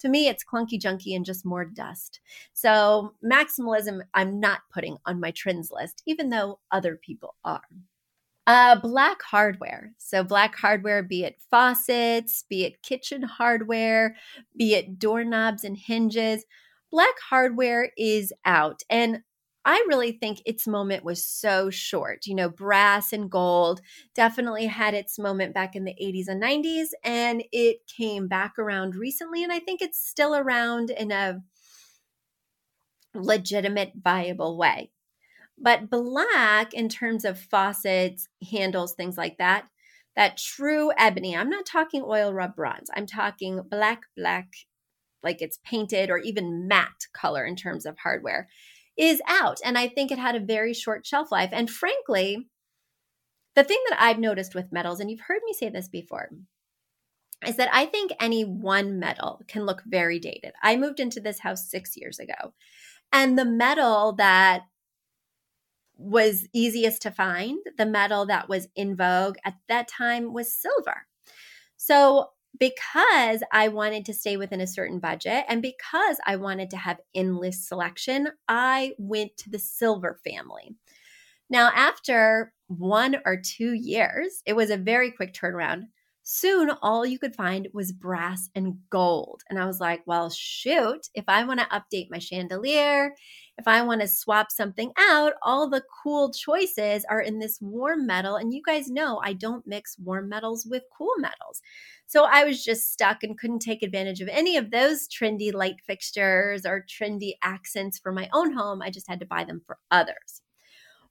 to 0.00 0.08
me, 0.08 0.28
it's 0.28 0.44
clunky 0.44 0.80
junky 0.80 1.14
and 1.14 1.24
just 1.24 1.44
more 1.44 1.64
dust. 1.64 2.20
So, 2.52 3.14
maximalism, 3.24 4.00
I'm 4.14 4.40
not 4.40 4.60
putting 4.72 4.96
on 5.06 5.20
my 5.20 5.30
trends 5.30 5.70
list, 5.70 6.02
even 6.06 6.30
though 6.30 6.60
other 6.70 6.96
people 6.96 7.34
are. 7.44 7.62
Uh, 8.46 8.80
black 8.80 9.20
hardware. 9.22 9.92
So, 9.98 10.24
black 10.24 10.56
hardware, 10.56 11.02
be 11.02 11.24
it 11.24 11.36
faucets, 11.50 12.44
be 12.48 12.64
it 12.64 12.82
kitchen 12.82 13.22
hardware, 13.22 14.16
be 14.56 14.74
it 14.74 14.98
doorknobs 14.98 15.64
and 15.64 15.76
hinges, 15.76 16.44
black 16.90 17.14
hardware 17.28 17.90
is 17.96 18.32
out. 18.44 18.82
And 18.88 19.22
I 19.68 19.84
really 19.86 20.12
think 20.12 20.40
its 20.46 20.66
moment 20.66 21.04
was 21.04 21.22
so 21.26 21.68
short. 21.68 22.24
You 22.24 22.34
know, 22.34 22.48
brass 22.48 23.12
and 23.12 23.30
gold 23.30 23.82
definitely 24.14 24.64
had 24.64 24.94
its 24.94 25.18
moment 25.18 25.52
back 25.52 25.76
in 25.76 25.84
the 25.84 25.94
80s 26.02 26.26
and 26.26 26.42
90s, 26.42 26.86
and 27.04 27.44
it 27.52 27.80
came 27.86 28.28
back 28.28 28.58
around 28.58 28.96
recently. 28.96 29.44
And 29.44 29.52
I 29.52 29.58
think 29.58 29.82
it's 29.82 30.00
still 30.00 30.34
around 30.34 30.88
in 30.88 31.12
a 31.12 31.42
legitimate, 33.14 33.92
viable 34.02 34.56
way. 34.56 34.90
But 35.58 35.90
black, 35.90 36.72
in 36.72 36.88
terms 36.88 37.26
of 37.26 37.38
faucets, 37.38 38.26
handles, 38.50 38.94
things 38.94 39.18
like 39.18 39.36
that, 39.36 39.66
that 40.16 40.38
true 40.38 40.92
ebony, 40.96 41.36
I'm 41.36 41.50
not 41.50 41.66
talking 41.66 42.02
oil 42.06 42.32
rub 42.32 42.56
bronze, 42.56 42.88
I'm 42.96 43.06
talking 43.06 43.60
black, 43.68 44.00
black, 44.16 44.48
like 45.22 45.42
it's 45.42 45.58
painted 45.62 46.08
or 46.08 46.16
even 46.16 46.66
matte 46.68 47.08
color 47.12 47.44
in 47.44 47.54
terms 47.54 47.84
of 47.84 47.98
hardware 47.98 48.48
is 48.98 49.22
out. 49.26 49.58
And 49.64 49.78
I 49.78 49.88
think 49.88 50.10
it 50.10 50.18
had 50.18 50.34
a 50.34 50.40
very 50.40 50.74
short 50.74 51.06
shelf 51.06 51.30
life. 51.30 51.50
And 51.52 51.70
frankly, 51.70 52.48
the 53.54 53.64
thing 53.64 53.80
that 53.88 54.00
I've 54.00 54.18
noticed 54.18 54.54
with 54.54 54.72
metals, 54.72 55.00
and 55.00 55.10
you've 55.10 55.20
heard 55.20 55.40
me 55.44 55.52
say 55.52 55.68
this 55.68 55.88
before, 55.88 56.30
is 57.46 57.56
that 57.56 57.70
I 57.72 57.86
think 57.86 58.12
any 58.20 58.44
one 58.44 58.98
metal 58.98 59.40
can 59.46 59.64
look 59.64 59.82
very 59.86 60.18
dated. 60.18 60.52
I 60.62 60.76
moved 60.76 60.98
into 61.00 61.20
this 61.20 61.40
house 61.40 61.70
six 61.70 61.96
years 61.96 62.18
ago, 62.18 62.52
and 63.12 63.38
the 63.38 63.44
metal 63.44 64.14
that 64.14 64.62
was 65.96 66.48
easiest 66.52 67.02
to 67.02 67.10
find, 67.10 67.58
the 67.76 67.86
metal 67.86 68.26
that 68.26 68.48
was 68.48 68.68
in 68.76 68.96
vogue 68.96 69.36
at 69.44 69.54
that 69.68 69.88
time 69.88 70.32
was 70.32 70.52
silver. 70.52 71.06
So 71.76 72.30
because 72.58 73.42
I 73.52 73.68
wanted 73.68 74.04
to 74.06 74.14
stay 74.14 74.36
within 74.36 74.60
a 74.60 74.66
certain 74.66 74.98
budget 74.98 75.44
and 75.48 75.62
because 75.62 76.18
I 76.26 76.36
wanted 76.36 76.70
to 76.70 76.76
have 76.76 77.00
endless 77.14 77.66
selection, 77.66 78.28
I 78.48 78.94
went 78.98 79.36
to 79.38 79.50
the 79.50 79.58
silver 79.58 80.18
family. 80.24 80.74
Now, 81.50 81.70
after 81.74 82.52
one 82.66 83.16
or 83.24 83.40
two 83.42 83.72
years, 83.72 84.42
it 84.46 84.54
was 84.54 84.70
a 84.70 84.76
very 84.76 85.10
quick 85.10 85.32
turnaround. 85.32 85.84
Soon, 86.22 86.70
all 86.82 87.06
you 87.06 87.18
could 87.18 87.34
find 87.34 87.68
was 87.72 87.90
brass 87.90 88.50
and 88.54 88.76
gold. 88.90 89.42
And 89.48 89.58
I 89.58 89.64
was 89.64 89.80
like, 89.80 90.02
well, 90.06 90.28
shoot, 90.28 91.08
if 91.14 91.24
I 91.26 91.44
want 91.44 91.60
to 91.60 91.66
update 91.66 92.10
my 92.10 92.18
chandelier, 92.18 93.14
if 93.58 93.66
I 93.66 93.82
want 93.82 94.00
to 94.02 94.08
swap 94.08 94.52
something 94.52 94.92
out, 94.96 95.34
all 95.42 95.68
the 95.68 95.82
cool 96.02 96.32
choices 96.32 97.04
are 97.10 97.20
in 97.20 97.40
this 97.40 97.58
warm 97.60 98.06
metal. 98.06 98.36
And 98.36 98.54
you 98.54 98.62
guys 98.64 98.88
know 98.88 99.20
I 99.24 99.32
don't 99.32 99.66
mix 99.66 99.98
warm 99.98 100.28
metals 100.28 100.64
with 100.64 100.84
cool 100.96 101.12
metals. 101.18 101.60
So 102.06 102.24
I 102.24 102.44
was 102.44 102.64
just 102.64 102.92
stuck 102.92 103.24
and 103.24 103.36
couldn't 103.36 103.58
take 103.58 103.82
advantage 103.82 104.20
of 104.20 104.28
any 104.28 104.56
of 104.56 104.70
those 104.70 105.08
trendy 105.08 105.52
light 105.52 105.80
fixtures 105.84 106.64
or 106.64 106.86
trendy 106.88 107.32
accents 107.42 107.98
for 107.98 108.12
my 108.12 108.28
own 108.32 108.52
home. 108.52 108.80
I 108.80 108.90
just 108.90 109.08
had 109.08 109.20
to 109.20 109.26
buy 109.26 109.42
them 109.42 109.60
for 109.66 109.78
others. 109.90 110.40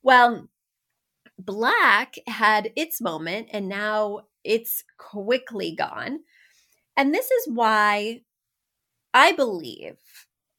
Well, 0.01 0.47
black 1.37 2.15
had 2.27 2.71
its 2.77 3.01
moment 3.01 3.49
and 3.51 3.67
now 3.67 4.21
it's 4.45 4.85
quickly 4.97 5.75
gone. 5.75 6.19
And 6.95 7.13
this 7.13 7.29
is 7.29 7.47
why 7.53 8.21
I 9.13 9.33
believe 9.33 9.97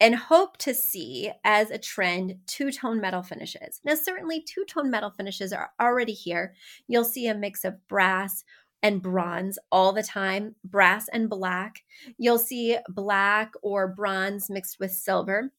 and 0.01 0.15
hope 0.15 0.57
to 0.59 0.75
see 0.75 1.31
as 1.45 1.71
a 1.71 1.79
trend 1.79 2.37
two 2.47 2.71
tone 2.71 3.01
metal 3.01 3.23
finishes. 3.23 3.81
Now, 3.85 3.95
certainly, 3.95 4.43
two 4.43 4.65
tone 4.65 4.91
metal 4.91 5.11
finishes 5.11 5.53
are 5.53 5.71
already 5.81 6.13
here. 6.13 6.55
You'll 6.87 7.05
see 7.05 7.27
a 7.27 7.35
mix 7.35 7.65
of 7.65 7.87
brass 7.89 8.45
and 8.83 9.03
bronze 9.03 9.59
all 9.73 9.93
the 9.93 10.03
time, 10.03 10.55
brass 10.65 11.09
and 11.13 11.29
black. 11.29 11.83
You'll 12.17 12.39
see 12.39 12.77
black 12.89 13.53
or 13.63 13.89
bronze 13.89 14.49
mixed 14.49 14.79
with 14.79 14.93
silver. 14.93 15.53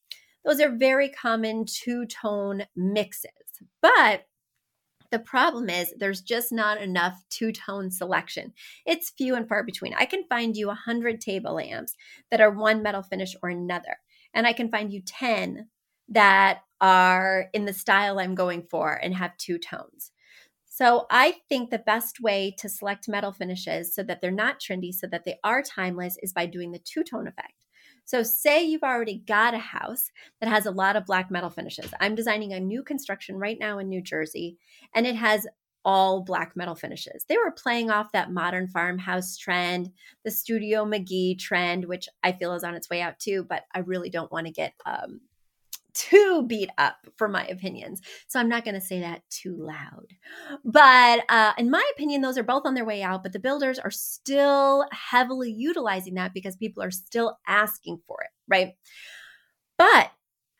Those 0.44 0.60
are 0.60 0.74
very 0.74 1.10
common 1.10 1.66
two 1.66 2.06
tone 2.06 2.64
mixes. 2.74 3.30
But 3.82 4.26
the 5.10 5.18
problem 5.18 5.68
is 5.68 5.92
there's 5.98 6.22
just 6.22 6.52
not 6.52 6.80
enough 6.80 7.22
two 7.28 7.52
tone 7.52 7.90
selection. 7.90 8.52
It's 8.86 9.10
few 9.10 9.34
and 9.34 9.46
far 9.46 9.64
between. 9.64 9.92
I 9.94 10.06
can 10.06 10.24
find 10.28 10.56
you 10.56 10.68
100 10.68 11.20
table 11.20 11.54
lamps 11.54 11.94
that 12.30 12.40
are 12.40 12.50
one 12.50 12.82
metal 12.82 13.02
finish 13.02 13.34
or 13.42 13.50
another 13.50 13.96
and 14.34 14.46
I 14.46 14.52
can 14.52 14.70
find 14.70 14.92
you 14.92 15.00
10 15.00 15.68
that 16.08 16.60
are 16.80 17.48
in 17.52 17.64
the 17.64 17.72
style 17.72 18.18
I'm 18.18 18.34
going 18.34 18.62
for 18.70 18.92
and 18.92 19.14
have 19.14 19.36
two 19.36 19.58
tones. 19.58 20.12
So 20.66 21.06
I 21.10 21.34
think 21.48 21.70
the 21.70 21.78
best 21.78 22.20
way 22.20 22.54
to 22.58 22.68
select 22.68 23.08
metal 23.08 23.32
finishes 23.32 23.94
so 23.94 24.02
that 24.04 24.20
they're 24.20 24.30
not 24.30 24.60
trendy, 24.60 24.94
so 24.94 25.06
that 25.08 25.24
they 25.24 25.38
are 25.44 25.62
timeless, 25.62 26.16
is 26.22 26.32
by 26.32 26.46
doing 26.46 26.72
the 26.72 26.78
two 26.78 27.04
tone 27.04 27.28
effect. 27.28 27.66
So, 28.06 28.22
say 28.22 28.64
you've 28.64 28.82
already 28.82 29.22
got 29.26 29.54
a 29.54 29.58
house 29.58 30.10
that 30.40 30.48
has 30.48 30.66
a 30.66 30.72
lot 30.72 30.96
of 30.96 31.06
black 31.06 31.30
metal 31.30 31.50
finishes. 31.50 31.92
I'm 32.00 32.14
designing 32.14 32.52
a 32.52 32.58
new 32.58 32.82
construction 32.82 33.36
right 33.36 33.58
now 33.60 33.78
in 33.78 33.88
New 33.88 34.02
Jersey, 34.02 34.58
and 34.94 35.06
it 35.06 35.16
has 35.16 35.46
all 35.84 36.22
black 36.22 36.56
metal 36.56 36.74
finishes. 36.74 37.24
They 37.28 37.36
were 37.38 37.50
playing 37.50 37.90
off 37.90 38.12
that 38.12 38.32
modern 38.32 38.68
farmhouse 38.68 39.36
trend, 39.36 39.90
the 40.24 40.30
Studio 40.30 40.84
McGee 40.84 41.38
trend, 41.38 41.86
which 41.86 42.08
I 42.22 42.32
feel 42.32 42.54
is 42.54 42.64
on 42.64 42.74
its 42.74 42.90
way 42.90 43.00
out 43.00 43.18
too, 43.18 43.44
but 43.48 43.64
I 43.74 43.80
really 43.80 44.10
don't 44.10 44.30
want 44.30 44.46
to 44.46 44.52
get 44.52 44.74
um, 44.84 45.20
too 45.94 46.44
beat 46.46 46.70
up 46.78 46.96
for 47.16 47.28
my 47.28 47.46
opinions. 47.46 48.00
So 48.28 48.38
I'm 48.38 48.48
not 48.48 48.64
going 48.64 48.74
to 48.74 48.80
say 48.80 49.00
that 49.00 49.22
too 49.30 49.56
loud. 49.58 50.06
But 50.64 51.24
uh, 51.28 51.52
in 51.58 51.70
my 51.70 51.84
opinion, 51.94 52.20
those 52.20 52.38
are 52.38 52.42
both 52.42 52.66
on 52.66 52.74
their 52.74 52.84
way 52.84 53.02
out, 53.02 53.22
but 53.22 53.32
the 53.32 53.38
builders 53.38 53.78
are 53.78 53.90
still 53.90 54.86
heavily 54.92 55.50
utilizing 55.50 56.14
that 56.14 56.34
because 56.34 56.56
people 56.56 56.82
are 56.82 56.90
still 56.90 57.38
asking 57.46 58.00
for 58.06 58.18
it, 58.22 58.30
right? 58.48 58.74
But 59.78 60.10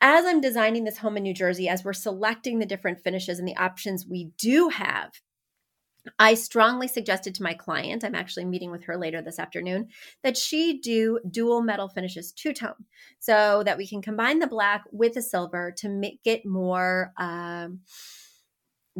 as 0.00 0.24
I'm 0.24 0.40
designing 0.40 0.84
this 0.84 0.98
home 0.98 1.16
in 1.16 1.22
New 1.22 1.34
Jersey, 1.34 1.68
as 1.68 1.84
we're 1.84 1.92
selecting 1.92 2.58
the 2.58 2.66
different 2.66 3.02
finishes 3.02 3.38
and 3.38 3.46
the 3.46 3.56
options 3.56 4.06
we 4.06 4.30
do 4.38 4.68
have, 4.68 5.12
I 6.18 6.34
strongly 6.34 6.88
suggested 6.88 7.34
to 7.34 7.42
my 7.42 7.54
client, 7.54 8.04
I'm 8.04 8.14
actually 8.14 8.46
meeting 8.46 8.70
with 8.70 8.84
her 8.84 8.96
later 8.96 9.20
this 9.20 9.38
afternoon, 9.38 9.88
that 10.22 10.36
she 10.36 10.78
do 10.78 11.20
dual 11.30 11.62
metal 11.62 11.88
finishes 11.88 12.32
two 12.32 12.52
tone 12.52 12.86
so 13.18 13.62
that 13.64 13.76
we 13.76 13.86
can 13.86 14.00
combine 14.00 14.38
the 14.38 14.46
black 14.46 14.84
with 14.92 15.14
the 15.14 15.22
silver 15.22 15.72
to 15.78 15.88
make 15.88 16.20
it 16.24 16.46
more. 16.46 17.12
Um, 17.18 17.80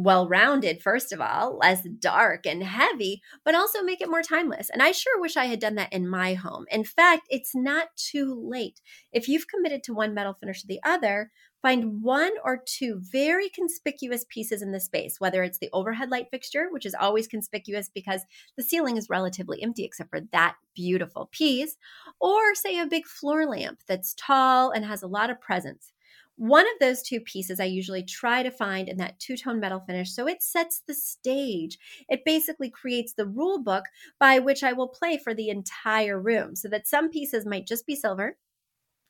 well 0.03 0.27
rounded, 0.27 0.81
first 0.81 1.11
of 1.11 1.21
all, 1.21 1.57
less 1.57 1.83
dark 1.99 2.45
and 2.45 2.63
heavy, 2.63 3.21
but 3.43 3.55
also 3.55 3.81
make 3.81 4.01
it 4.01 4.09
more 4.09 4.21
timeless. 4.21 4.69
And 4.69 4.81
I 4.81 4.91
sure 4.91 5.19
wish 5.19 5.37
I 5.37 5.45
had 5.45 5.59
done 5.59 5.75
that 5.75 5.93
in 5.93 6.07
my 6.07 6.33
home. 6.33 6.65
In 6.71 6.83
fact, 6.83 7.27
it's 7.29 7.55
not 7.55 7.87
too 7.95 8.33
late. 8.33 8.81
If 9.11 9.27
you've 9.27 9.47
committed 9.47 9.83
to 9.83 9.93
one 9.93 10.13
metal 10.13 10.33
finish 10.33 10.63
or 10.63 10.67
the 10.67 10.79
other, 10.83 11.31
find 11.61 12.01
one 12.01 12.31
or 12.43 12.61
two 12.65 12.99
very 13.01 13.49
conspicuous 13.49 14.25
pieces 14.29 14.61
in 14.61 14.71
the 14.71 14.79
space, 14.79 15.19
whether 15.19 15.43
it's 15.43 15.59
the 15.59 15.69
overhead 15.73 16.09
light 16.09 16.27
fixture, 16.31 16.67
which 16.71 16.85
is 16.85 16.95
always 16.95 17.27
conspicuous 17.27 17.89
because 17.93 18.21
the 18.57 18.63
ceiling 18.63 18.97
is 18.97 19.09
relatively 19.09 19.61
empty 19.61 19.83
except 19.83 20.09
for 20.09 20.21
that 20.31 20.55
beautiful 20.75 21.29
piece, 21.31 21.77
or 22.19 22.55
say 22.55 22.79
a 22.79 22.87
big 22.87 23.05
floor 23.05 23.45
lamp 23.45 23.79
that's 23.87 24.15
tall 24.15 24.71
and 24.71 24.85
has 24.85 25.03
a 25.03 25.07
lot 25.07 25.29
of 25.29 25.39
presence. 25.39 25.93
One 26.41 26.65
of 26.65 26.79
those 26.79 27.03
two 27.03 27.19
pieces 27.19 27.59
I 27.59 27.65
usually 27.65 28.01
try 28.01 28.41
to 28.41 28.49
find 28.49 28.89
in 28.89 28.97
that 28.97 29.19
two 29.19 29.37
tone 29.37 29.59
metal 29.59 29.79
finish. 29.79 30.11
So 30.11 30.27
it 30.27 30.41
sets 30.41 30.81
the 30.87 30.95
stage. 30.95 31.77
It 32.09 32.25
basically 32.25 32.71
creates 32.71 33.13
the 33.13 33.27
rule 33.27 33.61
book 33.61 33.85
by 34.19 34.39
which 34.39 34.63
I 34.63 34.73
will 34.73 34.87
play 34.87 35.19
for 35.19 35.35
the 35.35 35.49
entire 35.49 36.19
room 36.19 36.55
so 36.55 36.67
that 36.69 36.87
some 36.87 37.11
pieces 37.11 37.45
might 37.45 37.67
just 37.67 37.85
be 37.85 37.95
silver, 37.95 38.37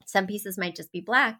some 0.05 0.27
pieces 0.27 0.57
might 0.57 0.75
just 0.75 0.91
be 0.91 0.99
black, 0.99 1.37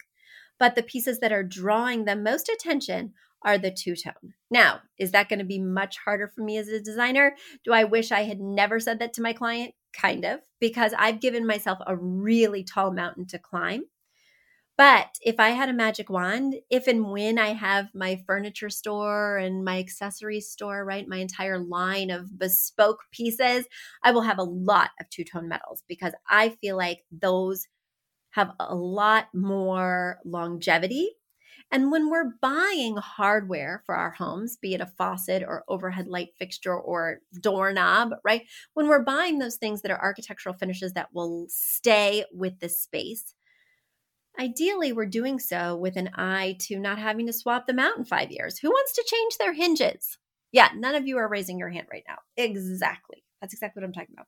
but 0.58 0.76
the 0.76 0.82
pieces 0.84 1.20
that 1.20 1.34
are 1.34 1.44
drawing 1.44 2.06
the 2.06 2.16
most 2.16 2.48
attention 2.48 3.12
are 3.42 3.58
the 3.58 3.70
two 3.70 3.98
tone. 3.98 4.34
Now, 4.50 4.80
is 4.98 5.12
that 5.12 5.28
going 5.28 5.40
to 5.40 5.46
be 5.46 5.60
much 5.60 5.98
harder 5.98 6.30
for 6.30 6.42
me 6.42 6.56
as 6.56 6.70
a 6.70 6.80
designer? 6.80 7.36
Do 7.66 7.74
I 7.74 7.84
wish 7.84 8.14
I 8.14 8.22
had 8.22 8.40
never 8.40 8.80
said 8.80 9.00
that 9.00 9.12
to 9.16 9.22
my 9.22 9.34
client? 9.34 9.74
Kind 9.92 10.24
of, 10.24 10.40
because 10.62 10.94
I've 10.98 11.20
given 11.20 11.46
myself 11.46 11.80
a 11.86 11.98
really 11.98 12.64
tall 12.64 12.94
mountain 12.94 13.26
to 13.28 13.38
climb. 13.38 13.84
But 14.82 15.18
if 15.22 15.40
I 15.40 15.50
had 15.50 15.70
a 15.70 15.74
magic 15.74 16.10
wand, 16.10 16.56
if 16.72 16.88
and 16.88 17.12
when 17.12 17.38
I 17.38 17.50
have 17.54 17.94
my 17.94 18.24
furniture 18.26 18.70
store 18.72 19.38
and 19.38 19.64
my 19.64 19.78
accessory 19.78 20.42
store, 20.42 20.84
right, 20.84 21.08
my 21.08 21.18
entire 21.18 21.60
line 21.60 22.10
of 22.10 22.40
bespoke 22.40 23.04
pieces, 23.12 23.68
I 24.04 24.12
will 24.12 24.22
have 24.24 24.40
a 24.40 24.44
lot 24.44 24.90
of 25.00 25.08
two 25.10 25.24
tone 25.24 25.48
metals 25.48 25.84
because 25.88 26.14
I 26.28 26.50
feel 26.62 26.78
like 26.78 27.04
those 27.12 27.68
have 28.32 28.52
a 28.60 28.76
lot 28.76 29.28
more 29.34 30.20
longevity 30.26 31.10
And 31.72 31.92
when 31.92 32.10
we're 32.10 32.34
buying 32.42 32.98
hardware 32.98 33.82
for 33.86 33.96
our 33.96 34.12
homes, 34.12 34.58
be 34.58 34.74
it 34.76 34.82
a 34.82 34.86
faucet 34.98 35.44
or 35.44 35.64
overhead 35.70 36.08
light 36.08 36.30
fixture 36.38 36.76
or 36.78 37.22
doorknob, 37.42 38.12
right? 38.26 38.44
When 38.74 38.88
we're 38.88 39.04
buying 39.04 39.40
those 39.40 39.56
things 39.58 39.82
that 39.82 39.92
are 39.92 40.02
architectural 40.02 40.56
finishes 40.56 40.94
that 40.94 41.10
will 41.14 41.46
stay 41.50 42.26
with 42.34 42.60
the 42.60 42.70
space, 42.70 43.34
ideally 44.42 44.92
we're 44.92 45.06
doing 45.06 45.40
so 45.40 45.76
with 45.76 45.96
an 45.98 46.10
eye 46.16 46.58
to 46.62 46.80
not 46.80 46.98
having 46.98 47.28
to 47.28 47.34
swap 47.34 47.68
them 47.68 47.80
out 47.80 47.98
in 47.98 48.04
five 48.04 48.32
years. 48.32 48.58
Who 48.58 48.70
wants 48.70 48.94
to 48.94 49.04
change 49.06 49.38
their 49.38 49.54
hinges? 49.54 50.18
Yeah, 50.52 50.70
none 50.76 50.96
of 50.96 51.08
you 51.08 51.18
are 51.18 51.30
raising 51.30 51.60
your 51.60 51.70
hand 51.70 51.88
right 51.92 52.04
now. 52.08 52.18
Exactly. 52.36 53.24
That's 53.40 53.54
exactly 53.54 53.82
what 53.82 53.88
I'm 53.88 53.94
talking 53.94 54.16
about. 54.16 54.28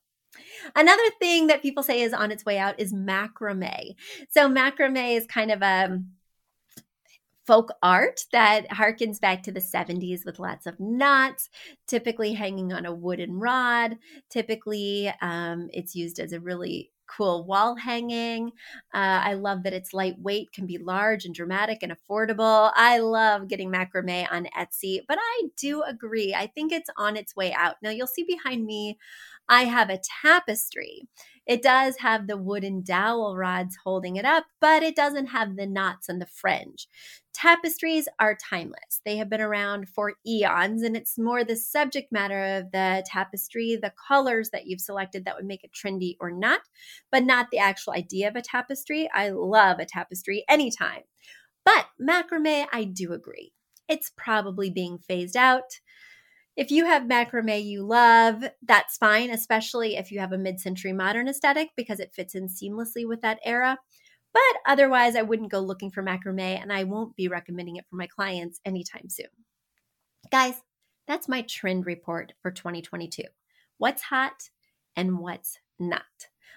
Another 0.76 1.04
thing 1.19 1.47
that 1.47 1.62
people 1.62 1.84
say 1.84 2.02
is 2.02 2.13
on 2.13 2.32
its 2.32 2.45
way 2.45 2.58
out 2.58 2.80
is 2.80 2.93
macrame. 2.93 3.95
So, 4.30 4.49
macrame 4.49 5.17
is 5.17 5.28
kind 5.28 5.52
of 5.52 5.62
a 5.62 5.99
folk 7.45 7.71
art 7.84 8.26
that 8.32 8.69
harkens 8.69 9.19
back 9.19 9.43
to 9.43 9.52
the 9.52 9.60
70s 9.60 10.26
with 10.26 10.39
lots 10.39 10.65
of 10.65 10.80
knots, 10.80 11.49
typically 11.88 12.34
hanging 12.34 12.71
on 12.71 12.86
a 12.86 12.93
wooden 12.93 13.38
rod. 13.39 13.97
Typically, 14.30 15.13
um, 15.21 15.69
it's 15.73 15.93
used 15.95 16.19
as 16.19 16.34
a 16.34 16.39
really 16.39 16.93
cool 17.15 17.45
wall 17.45 17.76
hanging. 17.76 18.47
Uh, 18.93 19.21
I 19.23 19.34
love 19.34 19.63
that 19.63 19.73
it's 19.73 19.93
lightweight, 19.93 20.52
can 20.52 20.65
be 20.65 20.78
large 20.78 21.26
and 21.26 21.36
dramatic 21.36 21.80
and 21.82 21.93
affordable. 21.93 22.71
I 22.76 22.99
love 22.99 23.47
getting 23.47 23.71
macrame 23.71 24.28
on 24.32 24.47
Etsy, 24.58 24.99
but 25.08 25.17
I 25.19 25.43
do 25.58 25.84
agree. 25.84 26.34
I 26.34 26.47
think 26.47 26.71
it's 26.71 26.89
on 26.97 27.17
its 27.17 27.36
way 27.36 27.54
out. 27.54 27.76
Now, 27.82 27.89
you'll 27.89 28.08
see 28.08 28.23
behind 28.23 28.65
me, 28.65 28.97
I 29.49 29.65
have 29.65 29.89
a 29.89 29.99
tapestry. 30.21 31.08
It 31.45 31.62
does 31.62 31.97
have 31.97 32.28
the 32.28 32.38
wooden 32.38 32.84
dowel 32.84 33.36
rods 33.36 33.78
holding 33.84 34.15
it 34.15 34.26
up, 34.26 34.45
but 34.62 34.84
it 34.84 34.95
doesn't 34.95 35.28
have 35.28 35.56
the 35.56 35.67
knots 35.67 36.08
and 36.08 36.21
the 36.21 36.26
fringe. 36.26 36.88
Tapestries 37.34 38.08
are 38.19 38.36
timeless. 38.36 39.02
They 39.06 39.17
have 39.17 39.30
been 39.30 39.41
around 39.41 39.89
for 39.89 40.13
eons, 40.26 40.84
and 40.84 40.96
it's 40.96 41.17
more 41.17 41.43
the 41.43 41.56
subject 41.56 42.12
matter 42.12 42.58
of 42.58 42.72
the 42.72 43.04
tapestry, 43.08 43.76
the 43.76 43.91
colors 44.08 44.52
that 44.52 44.67
you've 44.67 44.82
selected 44.82 45.26
that 45.26 45.36
would 45.36 45.46
make 45.46 45.63
it 45.63 45.72
trendy 45.74 46.15
or 46.19 46.32
not, 46.32 46.62
but 47.12 47.24
not 47.24 47.50
the 47.52 47.58
actual 47.58 47.93
idea 47.93 48.28
of 48.28 48.36
a 48.36 48.41
tapestry. 48.41 49.10
I 49.13 49.30
love 49.30 49.80
a 49.80 49.86
tapestry 49.86 50.46
anytime. 50.48 51.02
But 51.65 51.88
macrame, 52.02 52.67
I 52.74 52.86
do 52.86 53.13
agree. 53.13 53.54
It's 53.89 54.12
probably 54.17 54.69
being 54.69 54.98
phased 55.00 55.38
out. 55.38 55.80
If 56.56 56.69
you 56.72 56.86
have 56.86 57.04
macrame 57.04 57.63
you 57.63 57.84
love, 57.84 58.43
that's 58.62 58.98
fine, 58.98 59.32
especially 59.32 59.96
if 59.96 60.12
you 60.12 60.19
have 60.19 60.32
a 60.32 60.38
mid 60.38 60.60
century 60.60 60.93
modern 60.93 61.28
aesthetic 61.28 61.69
because 61.76 62.00
it 62.00 62.13
fits 62.13 62.36
in 62.36 62.48
seamlessly 62.48 63.08
with 63.08 63.22
that 63.22 63.39
era. 63.43 63.80
But 64.34 64.41
otherwise, 64.65 65.15
I 65.15 65.22
wouldn't 65.22 65.52
go 65.52 65.60
looking 65.60 65.91
for 65.91 66.04
macrame 66.04 66.39
and 66.62 66.74
I 66.74 66.84
won't 66.84 67.15
be 67.15 67.28
recommending 67.28 67.76
it 67.78 67.86
for 67.89 67.96
my 67.96 68.08
clients 68.08 68.60
anytime 68.65 69.10
soon. 69.10 69.28
Guys, 70.32 70.62
that's 71.08 71.28
my 71.28 71.43
trend 71.43 71.86
report 71.86 72.34
for 72.41 72.50
2022. 72.52 73.24
What's 73.78 74.02
hot 74.04 74.50
and 74.96 75.19
what's 75.19 75.60
not. 75.80 76.02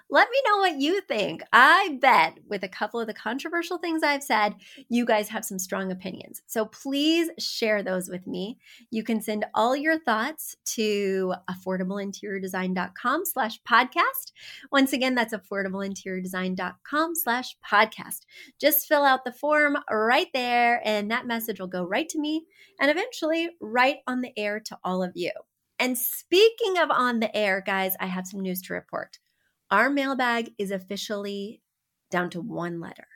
Let 0.08 0.28
me 0.30 0.40
know 0.46 0.58
what 0.58 0.80
you 0.80 1.00
think. 1.00 1.42
I 1.52 1.98
bet 2.00 2.38
with 2.48 2.62
a 2.62 2.68
couple 2.68 3.00
of 3.00 3.08
the 3.08 3.14
controversial 3.14 3.76
things 3.78 4.04
I've 4.04 4.22
said, 4.22 4.54
you 4.88 5.04
guys 5.04 5.28
have 5.30 5.44
some 5.44 5.58
strong 5.58 5.90
opinions. 5.90 6.42
So 6.46 6.64
please 6.66 7.28
share 7.40 7.82
those 7.82 8.08
with 8.08 8.24
me. 8.24 8.58
You 8.92 9.02
can 9.02 9.20
send 9.20 9.46
all 9.52 9.74
your 9.74 9.98
thoughts 9.98 10.56
to 10.66 11.34
affordableinteriordesign.com 11.50 13.24
slash 13.24 13.60
podcast. 13.68 14.32
Once 14.70 14.92
again, 14.92 15.16
that's 15.16 15.34
affordableinteriordesign.com 15.34 17.14
slash 17.16 17.56
podcast. 17.68 18.20
Just 18.60 18.86
fill 18.86 19.02
out 19.02 19.24
the 19.24 19.32
form 19.32 19.76
right 19.90 20.28
there 20.32 20.80
and 20.84 21.10
that 21.10 21.26
message 21.26 21.58
will 21.58 21.66
go 21.66 21.82
right 21.82 22.08
to 22.10 22.20
me 22.20 22.44
and 22.80 22.92
eventually 22.92 23.50
right 23.60 23.98
on 24.06 24.20
the 24.20 24.32
air 24.38 24.60
to 24.60 24.78
all 24.84 25.02
of 25.02 25.12
you. 25.16 25.32
And 25.80 25.98
speaking 25.98 26.78
of 26.78 26.90
on 26.92 27.18
the 27.18 27.36
air, 27.36 27.60
guys, 27.64 27.96
I 27.98 28.06
have 28.06 28.26
some 28.26 28.40
news 28.40 28.62
to 28.62 28.72
report. 28.72 29.18
Our 29.70 29.90
mailbag 29.90 30.52
is 30.58 30.70
officially 30.70 31.62
down 32.10 32.30
to 32.30 32.40
one 32.40 32.80
letter. 32.80 33.06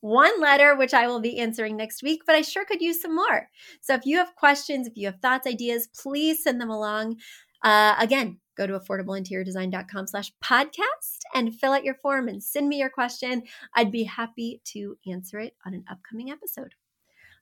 One 0.00 0.40
letter, 0.40 0.74
which 0.74 0.94
I 0.94 1.06
will 1.06 1.20
be 1.20 1.38
answering 1.38 1.76
next 1.76 2.02
week, 2.02 2.22
but 2.26 2.34
I 2.34 2.42
sure 2.42 2.64
could 2.64 2.80
use 2.80 3.00
some 3.00 3.14
more. 3.14 3.48
So 3.80 3.94
if 3.94 4.04
you 4.04 4.16
have 4.18 4.34
questions, 4.34 4.86
if 4.86 4.96
you 4.96 5.06
have 5.06 5.20
thoughts, 5.20 5.46
ideas, 5.46 5.88
please 5.88 6.42
send 6.42 6.60
them 6.60 6.70
along. 6.70 7.16
Uh, 7.62 7.94
again, 7.98 8.38
go 8.56 8.66
to 8.66 8.78
affordableinteriordesign.com 8.78 10.06
slash 10.06 10.32
podcast 10.42 11.20
and 11.34 11.54
fill 11.54 11.72
out 11.72 11.84
your 11.84 11.94
form 11.94 12.28
and 12.28 12.42
send 12.42 12.68
me 12.68 12.78
your 12.78 12.90
question. 12.90 13.42
I'd 13.74 13.92
be 13.92 14.04
happy 14.04 14.60
to 14.72 14.96
answer 15.06 15.38
it 15.38 15.54
on 15.64 15.74
an 15.74 15.84
upcoming 15.90 16.30
episode. 16.30 16.74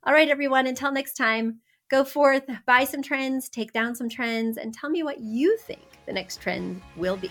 All 0.04 0.12
right, 0.12 0.28
everyone, 0.28 0.66
until 0.66 0.92
next 0.92 1.14
time, 1.14 1.60
go 1.90 2.04
forth, 2.04 2.44
buy 2.66 2.84
some 2.84 3.02
trends, 3.02 3.48
take 3.48 3.72
down 3.72 3.94
some 3.94 4.08
trends, 4.08 4.58
and 4.58 4.74
tell 4.74 4.90
me 4.90 5.02
what 5.02 5.20
you 5.20 5.56
think 5.58 5.82
the 6.06 6.12
next 6.12 6.40
trend 6.40 6.82
will 6.96 7.16
be. 7.16 7.30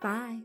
Bye. 0.00 0.40